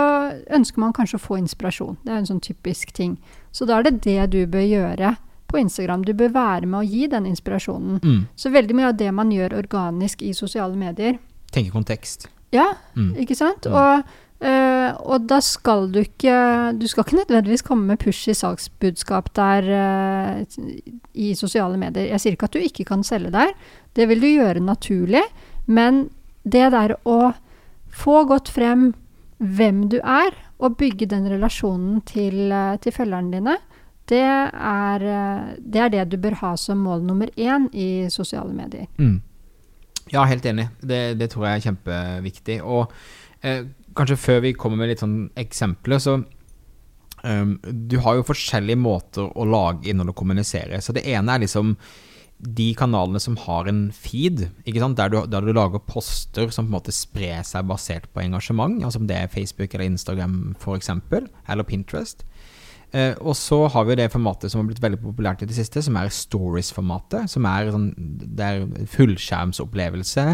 [0.52, 1.96] ønsker man kanskje å få inspirasjon.
[2.04, 3.16] Det er en sånn typisk ting.
[3.48, 5.14] Så da er det det du bør gjøre
[5.48, 6.04] på Instagram.
[6.04, 8.02] Du bør være med å gi den inspirasjonen.
[8.04, 8.20] Mm.
[8.36, 11.16] Så veldig mye av det man gjør organisk i sosiale medier
[11.52, 12.30] Tenke kontekst.
[12.52, 13.14] Ja, mm.
[13.22, 13.66] ikke sant?
[13.66, 13.76] Mm.
[13.80, 16.34] Og, uh, og, da skal du ikke
[16.76, 20.58] Du skal ikke nødvendigvis komme med push i salgsbudskap der uh,
[21.14, 22.10] i sosiale medier.
[22.12, 23.54] Jeg sier ikke at du ikke kan selge der.
[23.96, 25.24] Det vil du gjøre naturlig.
[25.66, 26.08] Men
[26.42, 27.32] det der å
[27.92, 28.92] få godt frem
[29.42, 33.56] hvem du er, og bygge den relasjonen til, eh, til følgerne dine,
[34.10, 35.02] det er,
[35.58, 38.86] det er, det du bør ha som mål nummer én i sosiale medier.
[38.98, 39.20] Mm.
[40.12, 40.68] Ja, helt enig.
[40.80, 42.60] Det, det, tror jeg er kjempeviktig.
[42.62, 42.92] Og
[43.40, 43.64] eh,
[43.96, 49.28] kanskje før vi kommer med litt sånn eksempler, så um, Du har jo forskjellige måter
[49.28, 50.82] å lage innhold og kommunisere.
[50.84, 51.76] Så det ene er liksom
[52.42, 56.74] de kanalene som har en feed, der du, der, du, lager poster som på en
[56.74, 61.68] måte sprer seg basert på engasjement, altså om det er Facebook eller Instagram f.eks., eller
[61.68, 62.26] Pinterest.
[62.92, 65.80] Eh, og så har vi det formatet som har blitt veldig populært i det siste,
[65.84, 67.30] som er stories-formatet.
[67.32, 70.26] Som er, sånn, det er fullskjermsopplevelse.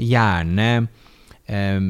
[0.00, 1.84] Gjerne eh,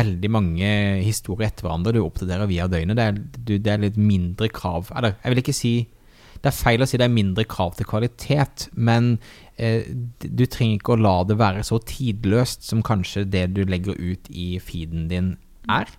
[0.00, 0.74] veldig mange
[1.06, 2.98] historier etter hverandre du oppdaterer via døgnet.
[2.98, 5.74] Det er, du, det er litt mindre krav Eller jeg vil ikke si
[6.40, 9.10] det er feil å si det er mindre krav til kvalitet, men
[9.60, 9.84] eh,
[10.24, 14.30] du trenger ikke å la det være så tidløst som kanskje det du legger ut
[14.32, 15.34] i feeden din
[15.68, 15.92] er.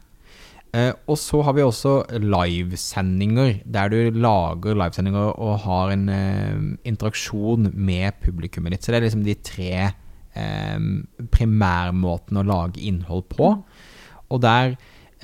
[0.72, 6.62] Eh, og så har vi også livesendinger, der du lager livesendinger og har en eh,
[6.88, 8.86] interaksjon med publikummet ditt.
[8.86, 10.86] Så det er liksom de tre eh,
[11.36, 13.52] primærmåtene å lage innhold på.
[14.32, 14.78] Og der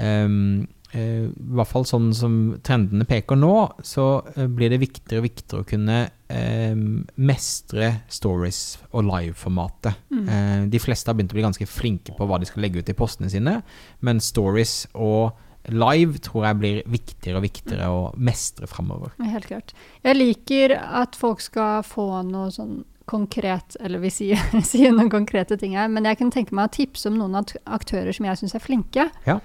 [0.03, 5.25] um, i hvert fall sånn som trendene peker nå, så eh, blir det viktigere og
[5.27, 5.97] viktigere å kunne
[6.31, 6.77] eh,
[7.19, 8.61] mestre stories
[8.93, 10.05] og live-formatet.
[10.13, 10.23] Mm.
[10.23, 12.93] Eh, de fleste har begynt å bli ganske flinke på hva de skal legge ut
[12.93, 13.59] i postene sine,
[13.99, 15.35] men stories og
[15.67, 19.11] live tror jeg blir viktigere og viktigere å mestre framover.
[19.19, 19.73] Helt klart.
[20.05, 24.39] Jeg liker at folk skal få noe sånn konkret, eller vi sier,
[24.71, 28.11] sier noen konkrete ting her, men jeg kunne tenke meg å tipse om noen aktører
[28.15, 29.07] som jeg syns er flinke.
[29.27, 29.39] Ja.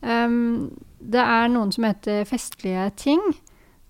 [0.00, 3.22] Um, det er noen som heter Festlige ting.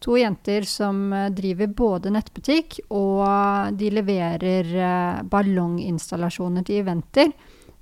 [0.01, 7.35] To jenter som eh, driver både nettbutikk og de leverer uh, ballonginstallasjoner til eventer.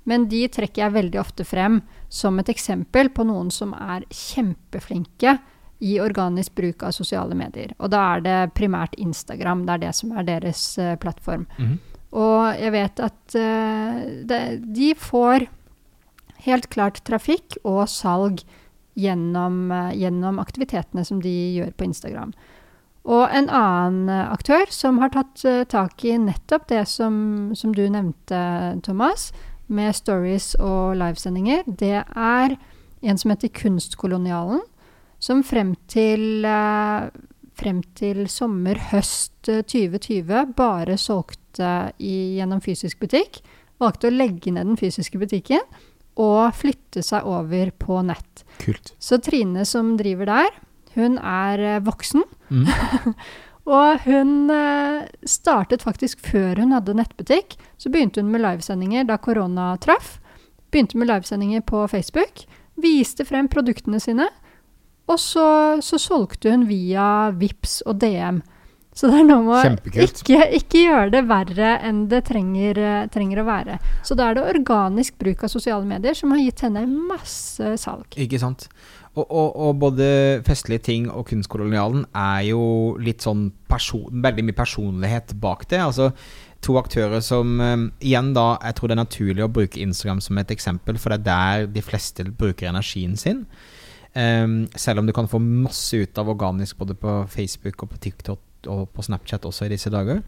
[0.09, 1.79] Men de trekker jeg veldig ofte frem
[2.11, 5.37] som et eksempel på noen som er kjempeflinke
[5.85, 7.71] i organisk bruk av sosiale medier.
[7.79, 9.63] Og da er det primært Instagram.
[9.67, 11.47] Det er det som er deres uh, plattform.
[11.55, 11.77] Mm.
[12.19, 14.41] Og jeg vet at uh, det,
[14.75, 15.47] de får
[16.45, 18.43] helt klart trafikk og salg
[18.99, 22.33] gjennom, eh, gjennom, aktivitetene som de gjør på Instagram.
[23.09, 27.73] Og en annen eh, aktør som har tatt uh, tak i nettopp det som, som,
[27.73, 28.41] du nevnte,
[28.83, 29.31] Thomas,
[29.67, 32.57] med stories og livesendinger, det er
[33.01, 34.61] en som heter Kunstkolonialen,
[35.19, 36.41] som frem til,
[37.59, 43.43] frem til sommer-høst 2020 bare solgte i, gjennom fysisk butikk.
[43.79, 45.61] Valgte å legge ned den fysiske butikken
[46.19, 48.43] og flytte seg over på nett.
[48.59, 48.93] Kult.
[48.99, 50.57] Så Trine som driver der,
[50.97, 52.25] hun er eh, voksen.
[52.51, 52.67] Mm.
[53.77, 57.55] og hun eh, startet faktisk før hun hadde nettbutikk.
[57.79, 60.17] Så begynte hun med livesendinger da korona traff.
[60.73, 62.45] Begynte med livesendinger på Facebook.
[62.79, 64.27] Viste frem produktene sine.
[65.09, 65.49] Og så,
[65.81, 68.43] så solgte hun via VIPS og DM.
[68.99, 72.81] Så det er noe med å ikke, ikke, gjøre det verre enn det trenger,
[73.13, 73.77] trenger, å være.
[74.03, 78.17] Så da er det organisk bruk av sosiale medier som har gitt henne masse salg.
[78.19, 78.67] Ikke sant.
[79.15, 80.09] Og, og, og både
[80.47, 82.61] Festlige ting og Kunstkolonialen er jo
[82.99, 85.79] litt sånn person, veldig mye personlighet bak det.
[85.79, 86.11] Altså
[86.59, 90.43] to aktører som um, igjen da Jeg tror det er naturlig å bruke Instagram som
[90.43, 93.45] et eksempel, for det er der de fleste bruker energien sin.
[94.11, 98.03] Um, selv om du kan få masse ut av organisk både på Facebook og på
[98.09, 100.21] TikTok og på Snapchat også i disse dager.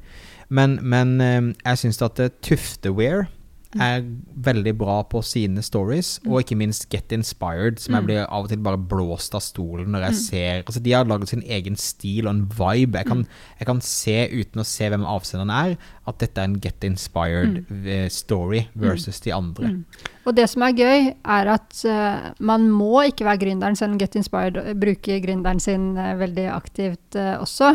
[0.49, 3.27] Men, men eh, jeg syns at eh, Tufteware
[3.73, 3.81] mm.
[3.81, 4.03] er
[4.45, 6.31] veldig bra på sine stories, mm.
[6.31, 8.09] og ikke minst Get Inspired, som jeg mm.
[8.09, 11.31] blir av og til bare blåst av stolen når jeg ser Altså, de har laget
[11.31, 12.99] sin egen stil og en vibe.
[12.99, 13.23] Jeg kan,
[13.59, 17.61] jeg kan se, uten å se hvem avsenderen er, at dette er en Get Inspired
[17.61, 17.81] mm.
[17.91, 19.71] Eh, story versus de andre.
[20.27, 24.19] Og det som er gøy, er at uh, man må ikke være gründeren, om Get
[24.19, 27.73] Inspired bruker gründeren sin uh, veldig aktivt uh, også.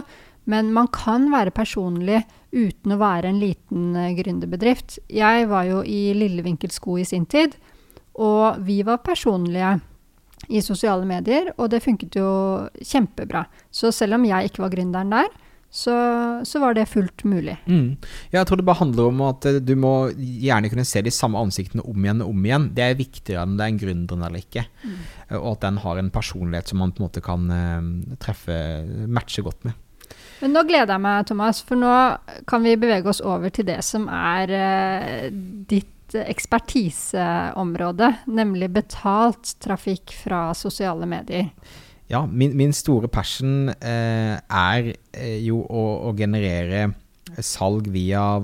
[0.51, 2.23] Men man kan være personlig
[2.55, 5.01] uten å være en liten uh, gründerbedrift.
[5.11, 7.57] Jeg var jo i Lillevinkelsko i sin tid,
[8.17, 9.77] og vi var personlige
[10.53, 12.29] i sosiale medier, og det funket jo
[12.79, 13.47] kjempebra.
[13.73, 15.35] Så selv om jeg ikke var gründeren der,
[15.77, 15.93] så,
[16.47, 17.57] så, var det fullt mulig.
[17.67, 17.97] Mm.
[18.33, 21.41] Jeg tror det bare handler om at eh, du må gjerne kunne se de samme
[21.43, 22.69] ansiktene om igjen og om igjen.
[22.77, 24.65] Det er viktigere enn det er en gründer eller ikke.
[24.85, 24.95] Mm.
[25.27, 28.57] Eh, og at den har en personlighet som man på en måte kan uh, treffe,
[29.11, 29.77] matche godt med.
[30.43, 31.93] Men nå gleder jeg meg, Thomas, for nå
[32.49, 35.29] kan vi bevege oss over til det som er uh,
[35.71, 41.51] ditt ekspertiseområde, nemlig betalt trafikk fra sosiale medier.
[42.13, 46.91] Ja, min, min store passion uh, er uh, jo å, å, generere
[47.43, 48.39] salg via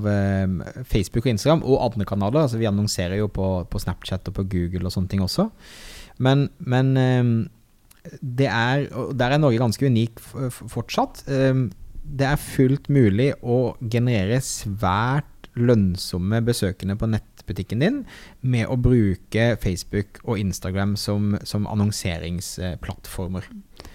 [0.90, 2.42] Facebook og Instagram og andre kanaler.
[2.42, 5.46] Altså, vi annonserer jo på, på, Snapchat og på Google og sånne ting også.
[6.20, 6.90] Men, men
[8.20, 10.20] det er, og der er Norge ganske unik
[10.74, 11.22] fortsatt.
[12.02, 17.98] Det er fullt mulig å generere svært lønnsomme besøkende på nettbutikken din
[18.40, 23.48] med å bruke Facebook og Instagram som, som annonseringsplattformer.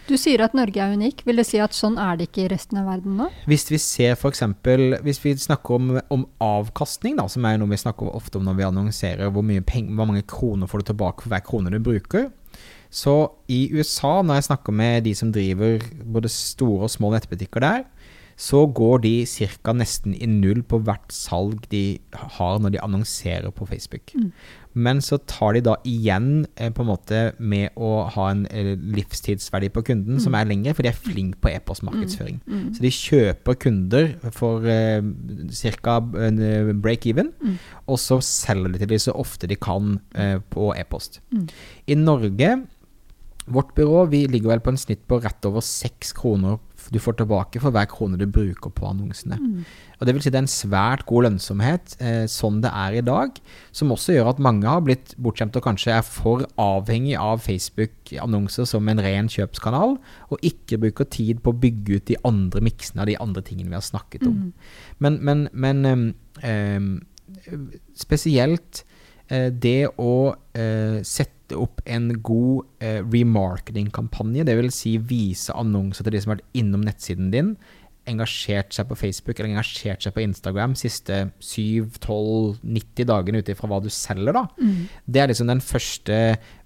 [0.07, 1.25] Du sier at Norge er unik.
[1.27, 3.27] Vil det si at sånn er det ikke i resten av verden nå?
[3.49, 7.81] Hvis vi ser eksempel, hvis vi snakker om, om avkastning, da, som er noe vi
[7.81, 11.33] snakker ofte om når vi annonserer, hvor, peng, hvor mange kroner får du tilbake for
[11.33, 12.29] hver krone du bruker.
[12.89, 13.13] Så
[13.51, 17.83] i USA, når jeg snakker med de som driver både store og små nettbutikker der,
[18.37, 19.73] så går de ca.
[19.73, 24.13] nesten i null på hvert salg de har når de annonserer på Facebook.
[24.77, 28.75] Men så tar de da igjen eh, på en måte med å ha en eh,
[28.77, 32.37] livstidsverdi på kunden som er lengre, for de er flinke på e-postmarkedsføring.
[32.77, 35.01] Så de kjøper kunder for eh,
[35.81, 35.97] ca.
[36.77, 37.33] break-even,
[37.87, 41.23] og så selger de til de så ofte de kan eh, på e-post.
[41.87, 42.67] I Norge
[43.47, 46.59] Vårt byrå vi ligger vel på en snitt på rett over seks kroner
[46.93, 49.37] du får tilbake for hver krone du bruker på annonsene.
[49.97, 53.03] Og Det vil si det er en svært god lønnsomhet eh, sånn det er i
[53.05, 53.39] dag,
[53.75, 58.69] som også gjør at mange har blitt bortskjemt og kanskje er for avhengig av Facebook-annonser
[58.69, 59.97] som en ren kjøpskanal,
[60.31, 63.73] og ikke bruker tid på å bygge ut de andre miksene av de andre tingene
[63.73, 64.51] vi har snakket om.
[65.03, 67.59] Men, men, men eh, eh,
[67.97, 68.85] spesielt
[69.29, 70.13] det å
[70.55, 74.75] eh, sette opp en god eh, remarketing-kampanje, dvs.
[74.75, 77.55] Si vise annonser til de som har vært innom nettsiden din,
[78.07, 83.81] engasjert seg på Facebook eller engasjert seg på Instagram siste 7-12-90 dagene ut ifra hva
[83.83, 84.45] du selger, da.
[85.05, 86.19] Det er liksom den første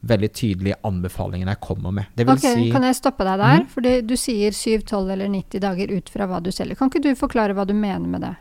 [0.08, 2.12] veldig tydelige anbefalingen jeg kommer med.
[2.16, 3.66] Det vil Ok, si Kan jeg stoppe deg der?
[3.74, 6.78] Fordi du sier 7, 12 eller 90 dager ut fra hva du selger.
[6.78, 8.36] Kan ikke du forklare hva du mener med det?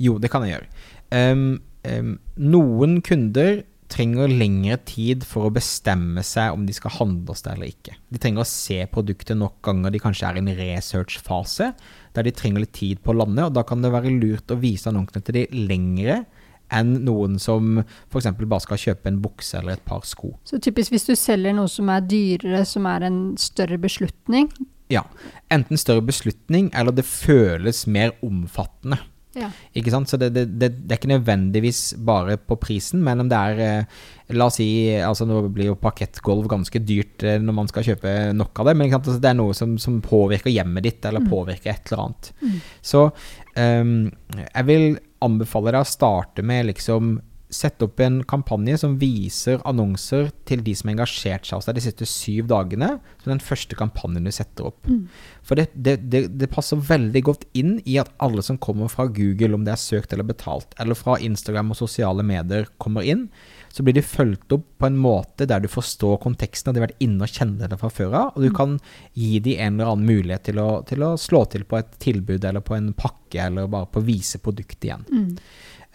[0.00, 0.70] Jo, det kan jeg gjøre.
[1.08, 1.48] Um,
[1.84, 7.56] noen kunder trenger lengre tid for å bestemme seg om de skal handle hos deg
[7.56, 7.94] eller ikke.
[8.12, 11.70] De trenger å se produktet nok ganger de kanskje er i en research-fase,
[12.16, 14.60] der de trenger litt tid på å lande, og da kan det være lurt å
[14.60, 16.22] vise annonsene til de lengre
[16.74, 18.28] enn noen som f.eks.
[18.42, 20.34] bare skal kjøpe en bukse eller et par sko.
[20.44, 24.50] Så typisk hvis du selger noe som er dyrere, som er en større beslutning.
[24.92, 25.06] Ja,
[25.52, 29.00] enten større beslutning, eller det føles mer omfattende.
[29.38, 29.48] Ja.
[29.78, 30.10] Ikke sant?
[30.10, 33.64] Så det, det, det, det er ikke nødvendigvis bare på prisen, men om det er
[33.64, 33.98] eh,
[34.36, 38.14] La oss si altså Nå blir jo parkettgulv ganske dyrt eh, når man skal kjøpe
[38.36, 38.92] nok av det, men?
[38.98, 42.32] Altså, det er noe som, som påvirker hjemmet ditt, eller påvirker et eller annet.
[42.84, 43.94] Så um,
[44.42, 47.16] jeg vil anbefale deg å starte med liksom
[47.48, 51.78] Sette opp en kampanje som viser annonser til de som har engasjert seg hos deg
[51.78, 52.90] de siste syv dagene,
[53.22, 54.82] som den første kampanjen du setter opp.
[55.48, 59.06] For det, det, det, det passer veldig godt inn i at alle som kommer fra
[59.08, 63.30] Google, om det er søkt eller betalt, eller fra Instagram og sosiale medier, kommer inn.
[63.72, 66.88] Så blir de fulgt opp på en måte der du forstår konteksten, og de har
[66.88, 68.36] vært inne og kjenner det fra før av.
[68.36, 68.76] Og du kan
[69.16, 72.44] gi dem en eller annen mulighet til å, til å slå til på et tilbud
[72.44, 75.04] eller på en pakke, eller bare på å vise produktet igjen.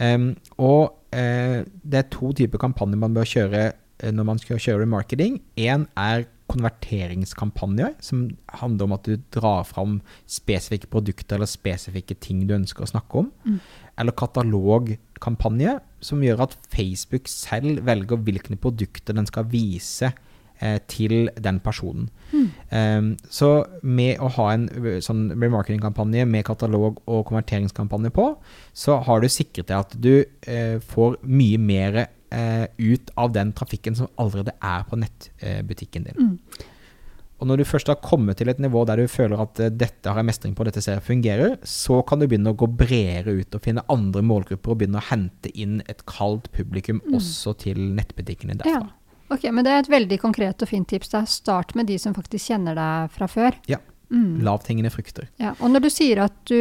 [0.04, 4.62] Um, og uh, det er to typer kampanjer man bør kjøre eh, når man skal
[4.62, 5.38] kjøre remarketing.
[5.60, 8.26] Én er konverteringskampanjer, som
[8.60, 13.24] handler om at du drar fram spesifikke produkter eller spesifikke ting du ønsker å snakke
[13.24, 13.32] om.
[13.98, 20.12] Eller katalogkampanje, som gjør at Facebook selv velger hvilke produkter den skal vise
[20.88, 22.10] til den personen.
[22.34, 23.50] Um, så
[23.86, 24.68] med å ha en
[25.06, 28.30] sånn remarketing-kampanje med katalog og konverteringskampanje på,
[28.74, 33.54] så har du sikret deg at du uh, får mye mer uh, ut av den
[33.58, 36.38] trafikken som allerede er på nettbutikken din.
[37.44, 40.08] Og når du først har kommet til et nivå der du føler at eh, dette
[40.08, 43.36] har jeg mestring på, dette ser jeg fungerer, så kan du begynne å gå bredere
[43.42, 47.82] ut og finne andre målgrupper og begynne å hente inn et kaldt publikum også til
[47.98, 48.86] nettbutikkene Ja.
[49.34, 51.10] Ok, men det er et veldig konkret og fint tips.
[51.14, 51.24] Da.
[51.30, 53.58] Start med de som faktisk kjenner deg fra før.
[53.72, 53.80] Ja.
[54.14, 54.44] Mm.
[54.46, 55.28] Lavthengende frukter.
[55.42, 56.58] Ja, og når du sier at, du,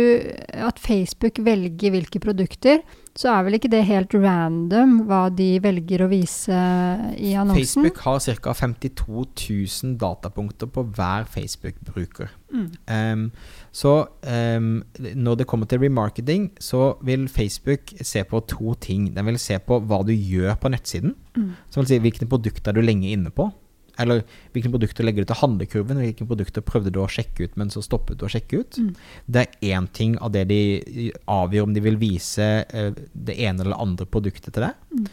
[0.56, 2.80] at Facebook velger hvilke produkter,
[3.12, 6.56] så er vel ikke det helt random hva de velger å vise
[7.20, 7.84] i annonsen?
[7.84, 8.54] Facebook har ca.
[8.56, 9.26] 52
[9.84, 12.32] 000 datapunkter på hver Facebook-bruker.
[12.52, 12.70] Mm.
[12.88, 13.26] Um,
[13.72, 13.94] så
[14.24, 19.10] um, når det kommer til remarketing, så vil Facebook se på to ting.
[19.12, 21.12] Den vil se på hva du gjør på nettsiden.
[21.36, 21.52] Mm.
[21.68, 23.50] Så vil si hvilke produkter du er lenge inne på.
[24.00, 24.22] Eller
[24.54, 27.82] hvilke produkter legger du til handlekurven, hvilke produkter prøvde du å sjekke ut, men så
[27.84, 28.78] stoppet du å sjekke ut.
[28.80, 28.92] Mm.
[29.26, 33.66] Det er én ting av det de avgjør om de vil vise eh, det ene
[33.66, 34.86] eller andre produktet til deg.
[34.92, 35.08] Mm.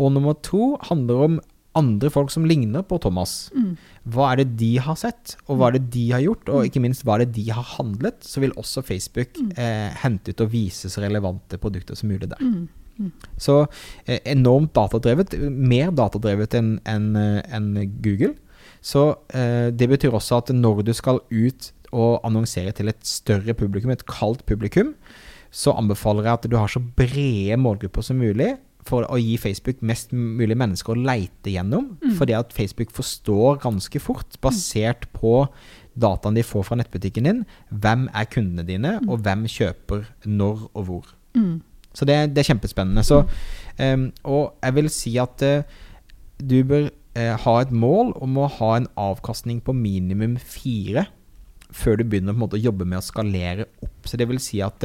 [0.00, 1.40] Og nummer to handler om
[1.78, 3.50] andre folk som ligner på Thomas.
[3.54, 3.74] Mm.
[4.10, 6.82] Hva er det de har sett, og hva er det de har gjort, og ikke
[6.82, 10.52] minst hva er det de har handlet, så vil også Facebook eh, hente ut og
[10.54, 12.42] vise så relevante produkter som mulig der.
[13.00, 13.08] Mm.
[13.08, 13.32] Mm.
[13.40, 13.56] Så
[14.04, 17.68] eh, enormt datadrevet, mer datadrevet enn en, en
[18.04, 18.34] Google.
[18.84, 23.54] Så eh, det betyr også at når du skal ut og annonsere til et større
[23.56, 24.94] publikum, et kaldt publikum,
[25.50, 28.54] så anbefaler jeg at du har så brede målgrupper som mulig
[28.86, 31.90] for å gi Facebook mest mulig mennesker å leite gjennom.
[32.00, 32.14] Mm.
[32.18, 35.44] Fordi at Facebook forstår ganske fort, basert på
[36.00, 39.10] dataen de får fra nettbutikken din, hvem er kundene dine, mm.
[39.10, 41.10] og hvem kjøper når og hvor.
[41.36, 41.58] Mm.
[41.94, 43.04] Så det, det, er kjempespennende.
[43.06, 43.24] Så,
[43.78, 45.78] um, og jeg vil si at uh,
[46.40, 51.08] du bør uh, ha et mål om å ha en avkastning på minimum fire
[51.70, 54.08] før du begynner måte å jobbe med å skalere opp.
[54.08, 54.82] Så det vil si at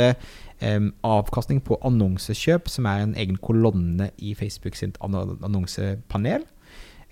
[0.62, 6.46] um, avkastning på annonsekjøp, som er en egen kolonne i Facebook sitt annonsepanel,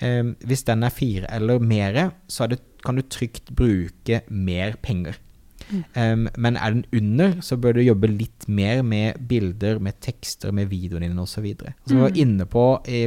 [0.03, 5.17] um, hvis den er fire eller mer, så det, kan du trygt bruke mer penger.
[5.71, 10.53] Um, men er den under, så bør du jobbe litt mer med bilder, med tekster,
[10.55, 11.33] med videoene dine osv.
[11.33, 11.73] Så, videre.
[11.85, 12.19] så vi var mm.
[12.21, 12.99] inne på i,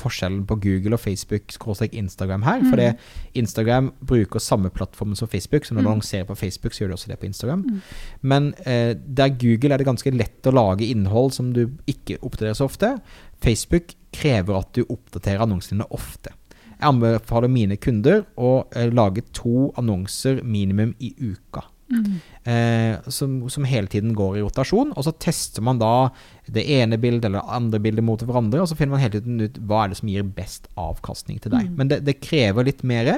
[0.00, 1.52] forskjellen på Google og Facebook
[1.92, 2.62] Instagram her.
[2.62, 2.70] Mm.
[2.70, 5.92] For Instagram bruker samme plattform som Facebook, så når du mm.
[5.92, 7.64] annonserer på Facebook, så gjør du også det på Instagram.
[7.68, 7.80] Mm.
[8.22, 12.56] Men uh, der Google er det ganske lett å lage innhold som du ikke oppdaterer
[12.58, 12.96] så ofte.
[13.44, 16.34] Facebook krever at du oppdaterer annonsene dine ofte.
[16.74, 21.68] Jeg anbefaler mine kunder å uh, lage to annonser minimum i uka.
[21.94, 22.18] Mm.
[22.44, 24.92] Eh, som, som, hele tiden går i rotasjon.
[24.94, 26.10] Og så tester man da
[26.44, 29.58] det ene bildet eller andre bildet mot hverandre, og så finner man hele tiden ut
[29.64, 31.70] hva er det som gir best avkastning til deg.
[31.70, 31.76] Mm.
[31.80, 33.10] Men det, det, krever litt mer.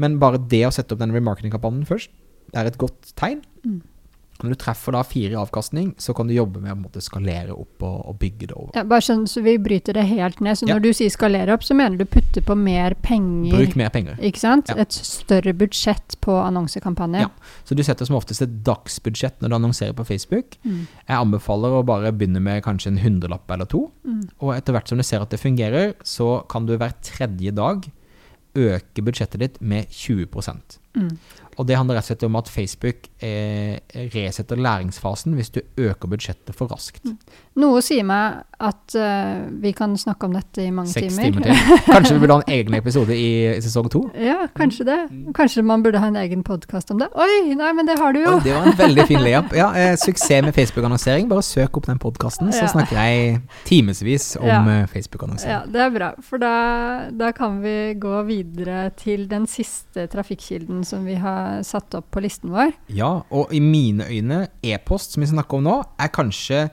[0.00, 2.12] Men bare det å sette opp den remarketing-kampanjen først,
[2.54, 3.42] er et godt tegn.
[3.66, 3.80] Mm.
[4.42, 7.54] Når du treffer da fire i avkastning, så kan du jobbe med å måte, skalere
[7.54, 8.72] opp og, og, bygge det over.
[8.74, 10.58] Ja, bare sånn så vi bryter det helt ned.
[10.58, 13.54] Så når du sier skalere opp, så mener du putte på mer penger?
[13.54, 14.18] Bruk mer penger.
[14.26, 14.72] Ikke sant?
[14.72, 14.78] Ja.
[14.82, 17.28] Et større budsjett på annonsekampanjer.
[17.28, 17.58] Ja.
[17.68, 20.58] Så du setter som oftest et dagsbudsjett når du annonserer på Facebook.
[20.66, 20.84] Mm.
[21.06, 23.86] Jeg anbefaler å bare begynne med kanskje en hundrelapp eller to.
[24.02, 24.24] Mm.
[24.40, 27.86] Og etter hvert som du ser at det fungerer, så kan du hver tredje dag
[28.54, 30.28] øke budsjettet ditt med 20
[30.94, 31.10] mm.
[31.58, 33.76] Og det handler rett og slett om at Facebook eh,
[34.14, 37.04] resetter læringsfasen hvis du øker budsjettet for raskt.
[37.04, 37.18] Mm.
[37.62, 41.34] Noe sier meg at uh, vi kan snakke om dette i mange Seks timer.
[41.34, 41.78] timer til.
[41.94, 44.04] Kanskje vi burde ha en egen episode i, i sesong to?
[44.18, 44.98] Ja, kanskje det.
[45.36, 47.10] Kanskje man burde ha en egen podkast om det.
[47.20, 48.36] Oi, nei, men det har du jo!
[48.38, 49.52] Oi, det var en veldig fin layup.
[49.64, 51.28] Ja, eh, suksess med Facebook-annonsering.
[51.30, 52.70] Bare søk opp den podkasten, så ja.
[52.72, 53.36] snakker jeg
[53.68, 54.62] timevis om ja.
[54.72, 55.52] Eh, Facebook-annonsering.
[55.54, 56.10] Ja, det er bra.
[56.24, 56.54] For da,
[57.14, 62.24] da kan vi gå videre til den siste trafikkilden som vi har satt opp på
[62.24, 62.74] listen vår.
[62.94, 66.66] Ja, og i mine øyne, e-post, som vi snakker om nå, er kanskje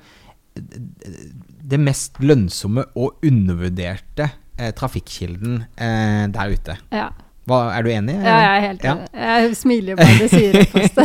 [1.64, 6.78] det mest lønnsomme og undervurderte eh, trafikkilden eh, der ute.
[6.94, 7.10] Ja.
[7.50, 8.16] Hva, er du enig?
[8.22, 9.08] Ja, jeg er helt enig.
[9.14, 9.38] Ja.
[9.42, 11.00] Jeg smiler bare du sier e-post.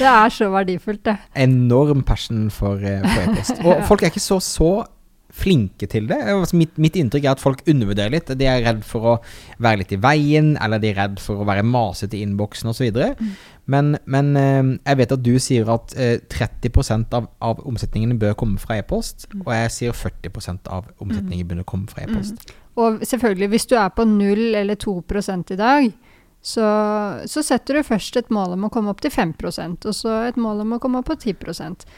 [0.00, 1.18] det er så verdifullt, det.
[1.36, 3.60] Enorm passion for, eh, for e-post.
[3.60, 4.72] Og folk er ikke så, så
[5.30, 6.18] flinke til det.
[6.32, 8.32] Altså, mitt, mitt, inntrykk er at folk undervurderer litt.
[8.38, 9.16] De er redd for å
[9.62, 12.88] være litt i veien, eller de er redd for å være masete i innboksen osv.
[13.20, 13.34] Mm.
[13.70, 18.36] Men, men eh, jeg vet at du sier at 30 eh, av, av omsetningen bør
[18.40, 19.44] komme fra e-post, mm.
[19.44, 21.50] og jeg sier 40% av omsetningen mm.
[21.52, 22.48] bør komme fra e-post.
[22.48, 22.56] Mm.
[22.80, 24.96] Og selvfølgelig, hvis du er på 0 eller 2
[25.54, 25.90] i dag,
[26.42, 26.66] så,
[27.28, 30.38] så, setter du først et mål om å komme opp til 5% og så et
[30.40, 31.34] mål om å komme opp på 10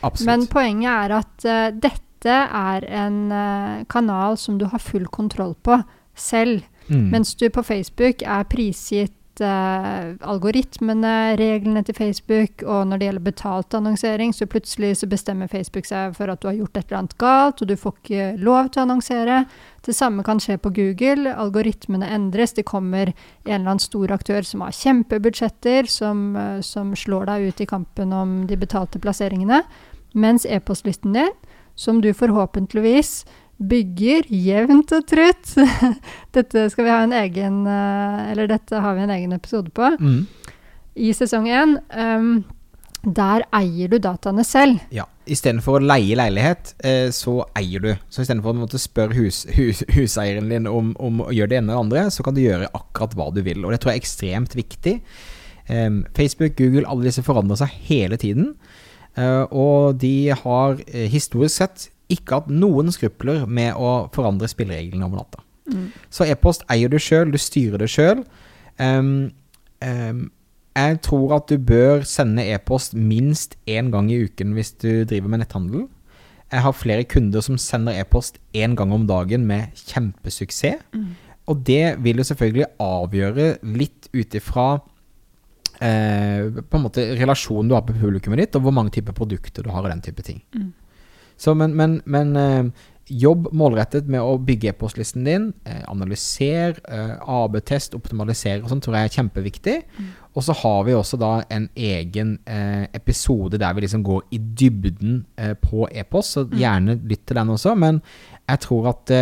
[0.02, 0.26] Absolutt.
[0.26, 5.54] Men poenget er at uh, dette er en uh, kanal som du har full kontroll
[5.62, 5.78] på
[6.18, 6.66] selv.
[6.88, 7.12] Mm.
[7.14, 13.24] Mens du på Facebook er prisgitt uh, algoritmene, reglene til Facebook, og når det gjelder
[13.24, 16.98] betalt annonsering, så plutselig så bestemmer Facebook seg for at du har gjort et eller
[16.98, 19.38] annet galt, og du får ikke lov til å annonsere.
[19.86, 21.32] Det samme kan skje på Google.
[21.32, 22.52] Algoritmene endres.
[22.52, 23.14] Det kommer en
[23.46, 28.12] eller annen stor aktør som har kjempebudsjetter, som, uh, som slår deg ut i kampen
[28.12, 29.62] om de betalte plasseringene.
[30.12, 31.32] Mens e-postlisten din,
[31.74, 33.22] som du forhåpentligvis
[33.68, 35.54] bygger jevnt og trutt.
[36.36, 39.92] dette skal vi ha en egen eh, Eller dette har vi en egen episode på.
[40.00, 40.26] Mm.
[41.02, 41.78] I sesong én.
[41.96, 42.34] Um,
[43.02, 44.78] der eier du dataene selv.
[44.94, 45.08] Ja.
[45.26, 47.90] Istedenfor å leie leilighet, eh, så eier du.
[48.10, 51.82] Så istedenfor å spørre hus, hus, huseieren din om, om, å gjøre det ene eller
[51.82, 53.64] andre, så kan du gjøre akkurat hva du vil.
[53.64, 54.96] Og det tror jeg er ekstremt viktig.
[55.68, 58.54] Um, Facebook, Google, alle disse forandrer seg hele tiden.
[59.18, 65.08] Uh, og de har uh, historisk sett ikke hatt noen skrupler med å forandre spillereglene
[65.08, 65.42] over natta.
[65.72, 65.88] Mm.
[66.12, 68.22] Så e-post eier du sjøl, du styrer det sjøl.
[68.78, 69.30] Um,
[69.84, 70.28] um,
[70.72, 75.32] jeg tror at du bør sende e-post minst én gang i uken hvis du driver
[75.32, 75.88] med netthandel.
[76.52, 80.80] Jeg har flere kunder som sender e-post én gang om dagen med kjempesuksess.
[80.92, 81.12] Mm.
[81.50, 84.66] Og det vil jo selvfølgelig avgjøre litt ut ifra
[85.82, 89.66] eh, på en måte relasjonen du har på publikummet ditt, og hvor mange typer produkter
[89.66, 90.38] du har og den type ting.
[90.54, 90.70] Mm.
[91.42, 95.48] Så, men, men, men eh, jobb målrettet med å bygge e-postlisten din.
[95.66, 99.76] Eh, analyser, eh, AB-test, optimalisere og sånn tror jeg er kjempeviktig.
[100.32, 102.38] Og så har vi også da en egen
[102.96, 105.18] episode der vi liksom går i dybden
[105.60, 107.74] på e-post, så gjerne lytt til den også.
[107.76, 107.98] Men
[108.48, 109.12] jeg tror at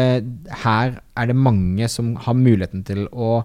[0.63, 3.41] her er det mange som har muligheten til å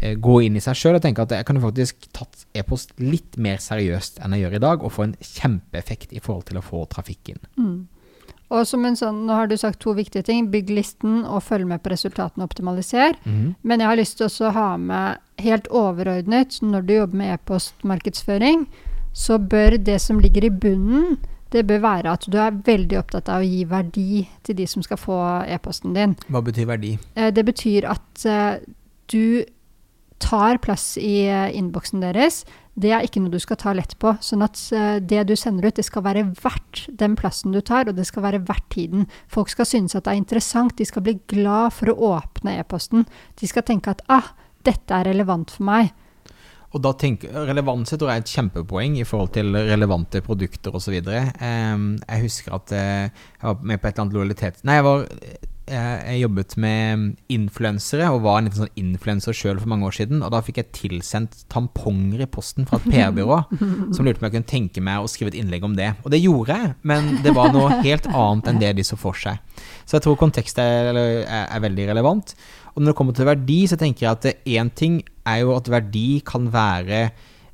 [0.00, 3.60] gå inn i seg sjøl og tenke at jeg kan faktisk tatt e-post litt mer
[3.60, 6.86] seriøst enn jeg gjør i dag, og få en kjempeeffekt i forhold til å få
[6.96, 7.44] trafikk inn.
[7.60, 7.76] Mm.
[8.52, 10.50] Og som en sånn, Nå har du sagt to viktige ting.
[10.52, 13.16] Bygg listen og følg med på resultatene og optimaliser.
[13.24, 13.54] Mm.
[13.64, 18.66] Men jeg har lyst til å ha med helt overordnet, når du jobber med e-postmarkedsføring,
[19.12, 21.16] så bør det som ligger i bunnen,
[21.52, 24.84] det bør være at du er veldig opptatt av å gi verdi til de som
[24.84, 25.18] skal få
[25.52, 26.14] e-posten din.
[26.32, 26.94] Hva betyr verdi?
[27.14, 28.62] Eh, Det betyr at eh,
[29.12, 29.44] du
[30.22, 32.42] tar plass i eh, innboksen deres.
[32.78, 34.14] Det er ikke noe du skal ta lett på.
[34.24, 37.90] Sånn at eh, det du sender ut, det skal være verdt den plassen du tar,
[37.90, 39.08] og det skal være verdt tiden.
[39.32, 43.04] Folk skal synes at det er interessant, de skal bli glad for å åpne e-posten.
[43.40, 44.32] De skal tenke at ah,
[44.64, 45.92] dette er relevant for meg.
[46.72, 50.94] Og da tenker, jeg tror jeg er et kjempepoeng i forhold til relevante produkter osv.
[51.04, 54.62] Um, jeg husker at eh, jeg var med på et eller annet lojalitet...
[54.64, 55.04] Nei, jeg var
[55.72, 60.22] jeg jobbet med influensere og var en liten sånn influenser sjøl for mange år siden.
[60.24, 63.38] Og da fikk jeg tilsendt tamponger i posten fra et PR-byrå
[63.94, 65.92] som lurte på om jeg kunne tenke meg å skrive et innlegg om det.
[66.04, 69.18] Og det gjorde jeg, men det var noe helt annet enn det de så for
[69.18, 69.40] seg.
[69.84, 72.34] Så jeg tror kontekst er, er, er veldig relevant.
[72.72, 75.68] Og når det kommer til verdi, så tenker jeg at én ting er jo at
[75.70, 77.04] verdi kan være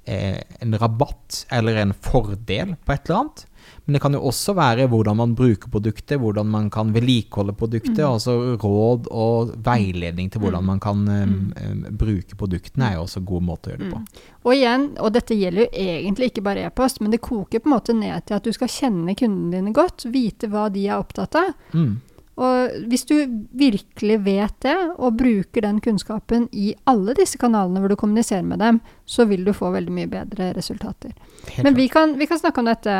[0.09, 3.45] eh, en rabatt eller en fordel på et eller annet.
[3.87, 8.03] Men det kan jo også være hvordan man bruker produktet, hvordan man kan vedlikeholde produktet.
[8.05, 13.25] Altså råd og veiledning til hvordan man kan um, um, bruke produktene, er jo også
[13.29, 14.27] god måte å gjøre det på.
[14.49, 17.77] Og igjen, og dette gjelder jo egentlig ikke bare e-post, men det koker på en
[17.77, 21.41] måte ned til at du skal kjenne kundene dine godt, vite hva de er opptatt
[21.41, 21.57] av.
[21.73, 21.97] Mm.
[22.39, 23.15] Og hvis du
[23.59, 28.63] virkelig vet det, og bruker den kunnskapen i alle disse kanalene hvor du kommuniserer med
[28.63, 28.79] dem,
[29.11, 31.17] så vil du få veldig mye bedre resultater.
[31.57, 32.99] Helt Men vi kan, vi kan snakke om dette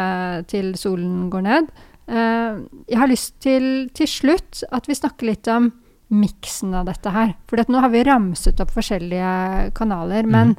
[0.51, 1.71] til solen går ned.
[2.09, 2.59] Eh,
[2.91, 5.71] jeg har lyst til til slutt at vi snakker litt om
[6.09, 7.35] miksen av dette her.
[7.49, 10.27] For nå har vi ramset opp forskjellige kanaler.
[10.27, 10.57] Men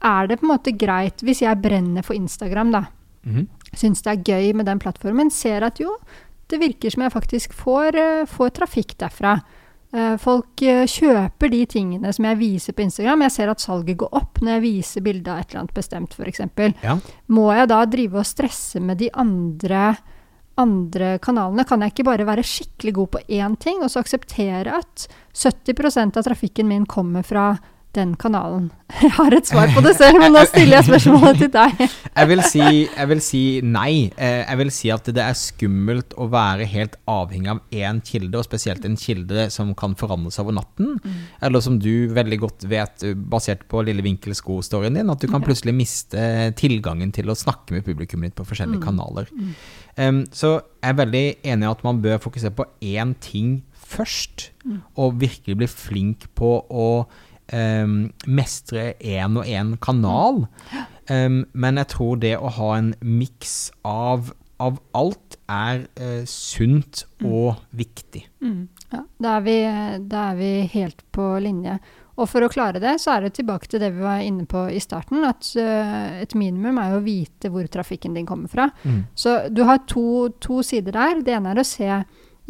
[0.00, 2.86] er det på en måte greit, hvis jeg brenner for Instagram, da,
[3.20, 3.48] Mm.
[3.76, 5.98] syns det er gøy med den plattformen, ser at jo,
[6.50, 9.38] det virker som jeg faktisk får, eh, får trafikk derfra.
[9.92, 13.24] Eh, Folk eh, kjøper de tingene som jeg viser på Instagram.
[13.26, 16.14] Jeg ser at salget går opp når jeg viser bilde av et eller annet bestemt,
[16.14, 16.44] f.eks.
[16.84, 16.96] Ja.
[17.34, 19.96] Må jeg da drive og stresse med de andre,
[20.60, 21.66] andre kanalene?
[21.66, 26.20] Kan jeg ikke bare være skikkelig god på én ting, og så akseptere at 70%
[26.20, 27.52] av trafikken min kommer fra
[27.96, 28.70] den kanalen?
[29.00, 31.82] Jeg har et svar på det selv, men nå stiller jeg spørsmålet til deg.
[32.20, 34.10] Jeg vil, si, jeg vil si nei.
[34.18, 38.40] Eh, Jeg vil si at det er skummelt å være helt avhengig av én kilde,
[38.40, 40.98] og spesielt en kilde som kan forandre seg over natten.
[41.40, 45.44] Eller som du veldig godt vet, eh, basert på Lille Vinkel-sko-storyen din, at du kan
[45.46, 46.26] plutselig miste
[46.58, 49.30] tilgangen til å snakke med publikummet ditt på forskjellige kanaler.
[49.96, 51.24] Um, så jeg er veldig
[51.54, 53.60] enig i at man bør fokusere på én ting
[53.90, 54.50] først,
[54.98, 56.86] og virkelig bli flink på å
[57.52, 60.44] em, mestre én og én kanal.
[61.10, 64.30] Um, men jeg tror det å ha en miks av,
[64.62, 68.26] av alt er uh, sunt og viktig.
[68.90, 69.56] Ja, da er, vi,
[70.10, 71.78] da er vi helt på linje.
[72.20, 74.66] Og for å klare det, så er det tilbake til det vi var inne på
[74.70, 78.68] i starten, at uh, et minimum er jo å vite hvor trafikken din kommer fra.
[78.84, 79.04] Mm.
[79.16, 81.22] Så du har to, to sider der.
[81.24, 81.88] Det ene er å se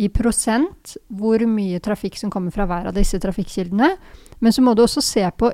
[0.00, 3.90] i prosent hvor mye trafikk som kommer fra hver av disse trafikkkildene.
[4.40, 5.50] Men så må du også se på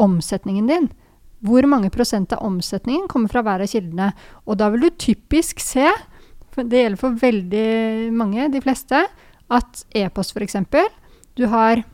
[0.00, 0.88] omsetningen din.
[1.44, 4.12] Hvor mange prosent av omsetningen kommer fra hver av kildene.
[4.46, 5.86] Og da vil du typisk se,
[6.54, 7.68] for det gjelder for veldig
[8.16, 9.04] mange, de fleste,
[9.48, 10.58] at e-post f.eks.
[11.38, 11.84] Du har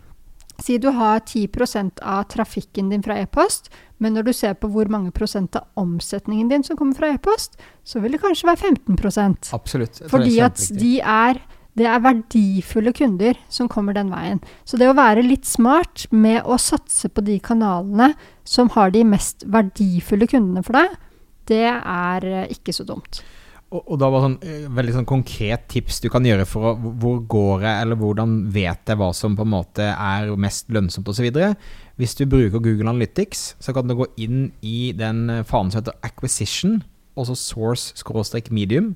[0.62, 4.86] Si du har 10% av trafikken din fra e-post, men når du ser på hvor
[4.90, 9.50] mange prosent av omsetningen din som kommer fra e-post, så vil det kanskje være 15
[9.56, 10.02] Absolutt.
[10.10, 11.40] Fordi at de er,
[11.78, 14.40] det er verdifulle kunder som kommer den veien.
[14.62, 18.12] Så det å være litt smart med å satse på de kanalene
[18.46, 20.94] som har de mest verdifulle kundene for deg,
[21.50, 23.24] det er eh, ikke så dumt.
[23.74, 26.74] Og, og da var sånn eh, veldig sånn konkret tips du kan gjøre for å
[27.02, 31.10] Hvor går jeg, eller hvordan vet jeg hva som på en måte er mest lønnsomt
[31.10, 31.26] osv.
[31.98, 35.82] Hvis du bruker Google Analytics, så kan du gå inn i den eh, fanen som
[35.82, 36.82] heter acquisition,
[37.18, 38.94] også source-medium.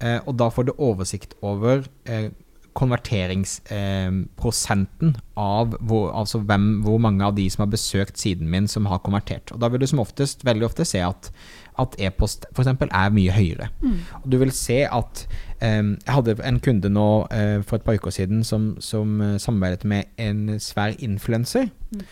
[0.00, 2.30] Eh, og da får du oversikt over eh,
[2.78, 8.86] konverteringsprosenten av hvor, altså hvem, hvor mange av de som har besøkt siden min, som
[8.86, 9.52] har konvertert.
[9.54, 11.32] Og da vil du som oftest, veldig ofte se at
[11.78, 12.70] at e-post f.eks.
[12.90, 13.68] er mye høyere.
[13.82, 13.98] Mm.
[14.22, 15.22] Og du vil se at
[15.62, 19.36] um, Jeg hadde en kunde nå uh, for et par uker siden som, som uh,
[19.38, 21.70] samarbeidet med en svær influenser.
[21.92, 22.02] Mm.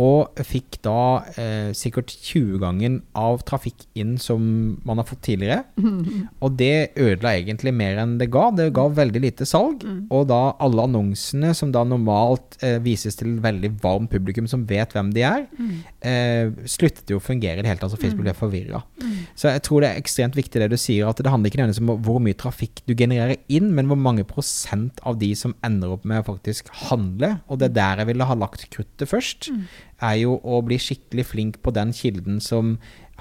[0.00, 5.64] Og fikk da eh, sikkert 20-gangen av trafikk inn som man har fått tidligere.
[5.76, 6.28] Mm.
[6.44, 8.46] Og det ødela egentlig mer enn det ga.
[8.56, 9.84] Det ga veldig lite salg.
[9.84, 10.06] Mm.
[10.14, 14.96] Og da alle annonsene som da normalt eh, vises til veldig varm publikum som vet
[14.96, 15.72] hvem de er, Mm.
[16.08, 17.92] eh, sluttet jo å fungere i det hele tatt.
[17.92, 18.80] Så Facebook ble forvirra.
[19.02, 19.12] Mm.
[19.38, 21.82] Så jeg tror det er ekstremt viktig det du sier, at det handler ikke nødvendigvis
[21.84, 25.92] om hvor mye trafikk du genererer inn, men hvor mange prosent av de som ender
[25.94, 27.34] opp med å faktisk handle.
[27.52, 29.64] Og det er der jeg ville ha lagt kruttet først, Mm.
[30.02, 32.76] Er jo å bli skikkelig flink på den kilden som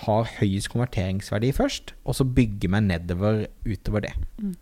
[0.05, 4.15] har høyest konverteringsverdi først, og så bygge meg nedover utover det.
[4.41, 4.55] Mm.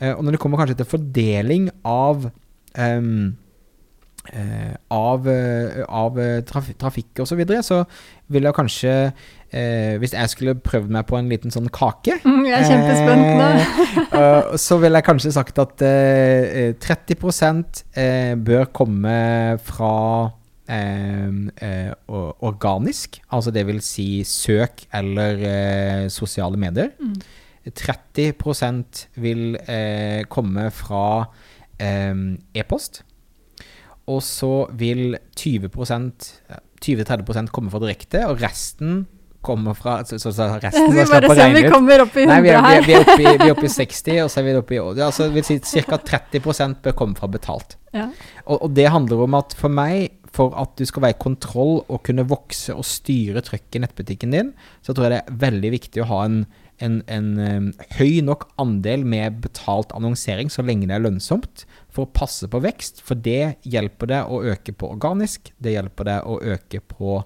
[0.00, 2.26] Eh, og når det kommer kanskje til fordeling av
[2.78, 3.36] um,
[4.32, 6.18] uh, av, uh, av
[6.48, 7.84] traf trafikk og så videre, så
[8.32, 8.96] vil jeg kanskje
[10.00, 14.56] Hvis jeg skulle prøvd meg på en liten sånn kake Mm, Jeg er kjempespent nå.
[14.56, 19.92] så ville jeg kanskje sagt at eh, eh, 30 eh, bør komme fra
[20.70, 26.92] eh, organisk, altså det vil si søk eller eh, sosiale medier.
[27.00, 27.16] Mm.
[27.70, 31.24] 30% vil eh, komme fra
[31.82, 33.02] e-post.
[34.10, 39.06] Og så vil 20 eh, 20-30% komme fra direkte, og resten
[39.42, 42.40] kommer fra så, så, så resten jeg bare se om vi kommer opp i Nei,
[42.44, 43.18] vi 100 er, vi, er, her.
[43.18, 44.80] vi, er oppe i, vi er oppe i 60, og så er vi oppe i
[44.80, 45.98] ja, altså, vil si Ca.
[45.98, 47.76] 30 bør komme fra betalt.
[47.92, 48.08] Ja.
[48.46, 51.82] Og, og det handler om at for meg, for at du skal være i kontroll
[51.82, 55.72] og kunne vokse og styre trykket i nettbutikken din, så tror jeg det er veldig
[55.74, 56.38] viktig å ha en,
[56.82, 57.68] en, en em,
[57.98, 62.62] høy nok andel med betalt annonsering så lenge det er lønnsomt, for å passe på
[62.64, 63.02] vekst.
[63.04, 67.20] For det hjelper deg å øke på organisk, det hjelper deg å øke på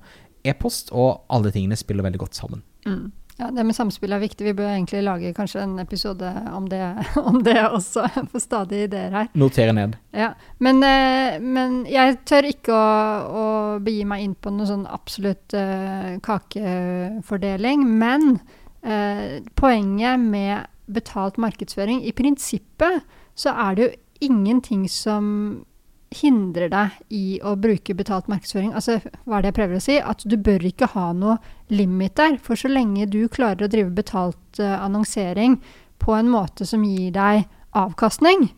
[0.50, 2.64] e-post, og alle tingene spiller veldig godt sammen.
[2.86, 3.06] Mm.
[3.36, 4.46] Ja, det med samspill er viktig.
[4.46, 6.80] Vi bør egentlig lage kanskje en episode om det,
[7.28, 8.06] om det også.
[8.32, 9.28] Får stadig ideer her.
[9.36, 9.98] Notere ned.
[10.16, 10.30] Ja,
[10.64, 12.86] men, eh, men jeg tør ikke å,
[13.28, 13.44] å
[13.84, 17.84] begi meg inn på noen sånn absolutt uh, kakefordeling.
[18.00, 18.38] Men
[18.86, 23.02] uh, poenget med betalt markedsføring I prinsippet
[23.36, 23.94] så er det jo
[24.30, 25.26] ingenting som
[26.20, 28.72] hindrer deg i å bruke betalt markedsføring.
[28.76, 29.96] Altså, hva er det jeg prøver å si?
[30.00, 31.38] At du bør ikke ha noe
[31.72, 32.38] limit der.
[32.42, 35.58] For så lenge du klarer å drive betalt uh, annonsering
[36.02, 37.46] på en måte som gir deg
[37.76, 38.50] avkastning,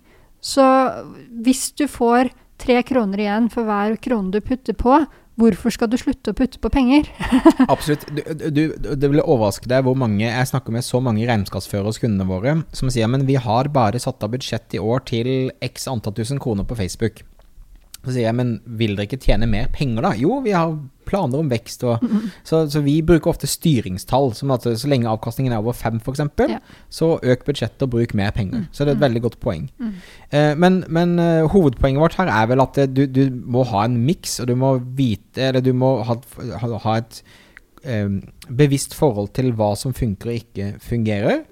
[0.44, 0.64] så
[1.42, 5.00] hvis du får tre kroner igjen for hver krone du putter på,
[5.38, 7.08] hvorfor skal du slutte å putte på penger?
[7.72, 8.06] Absolutt.
[8.10, 12.00] Du, du, det vil overraske deg hvor mange Jeg snakker med så mange regnskapsførere hos
[12.02, 15.86] kundene våre som sier men vi har bare satt av budsjett i år til x
[15.90, 17.22] antall tusen kroner på Facebook.
[18.08, 20.14] Så sier jeg, men vil dere ikke tjene mer penger da?
[20.16, 20.72] Jo, vi har
[21.08, 21.84] planer om vekst.
[21.88, 22.04] Og,
[22.46, 26.24] så, så vi bruker ofte styringstall, som at så lenge avkastningen er over fem f.eks.,
[26.48, 26.60] Ja.
[26.92, 28.66] så øk budsjettet og bruk mer penger.
[28.72, 29.66] Så det er et veldig godt poeng.
[29.80, 29.92] Mm.
[30.30, 33.84] Eh, men men uh, hovedpoenget vårt her er vel at eh, du, du må ha
[33.84, 36.16] en miks, og du må vite, eller du må ha,
[36.62, 37.22] ha, ha et
[37.84, 41.44] um, bevisst forhold til hva som funker og ikke fungerer.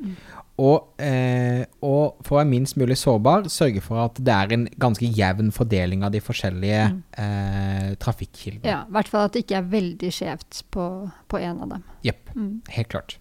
[0.59, 4.67] Og, eh, og for å være minst mulig sårbar, sørge for at det er en
[4.81, 7.03] ganske jevn fordeling av de forskjellige Mm.
[7.19, 8.65] eh, trafikkildene.
[8.65, 11.85] Ja, I hvert fall at det ikke er veldig skjevt på, én en av dem.
[12.03, 12.63] Jepp, Mm.
[12.71, 13.19] helt klart.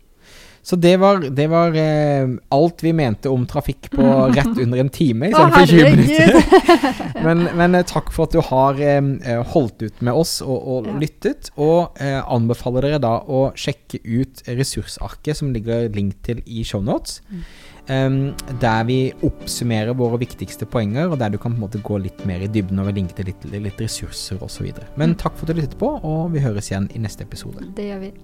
[0.66, 4.01] Så det var, det var eh, alt vi mente om trafikk på
[4.38, 6.63] rett under en time istedenfor 20 minutter.
[7.26, 10.89] Men, men eh, takk for at du har eh, holdt ut med oss og, og
[10.89, 10.95] Ja.
[11.01, 11.51] lyttet.
[11.61, 17.22] Og eh, anbefaler dere da å sjekke ut ressursarket som ligger link til i shownotes.
[17.30, 17.45] Mm.
[17.86, 18.16] Um,
[18.61, 22.24] der vi oppsummerer våre viktigste poenger, og der du kan på en måte gå litt
[22.26, 24.72] mer i dybden og linke til litt, litt ressurser osv.
[24.97, 25.20] Men Mm.
[25.22, 27.61] takk for at du lyttet på, og vi høres igjen i neste episode.
[27.78, 28.16] Det gjør vi.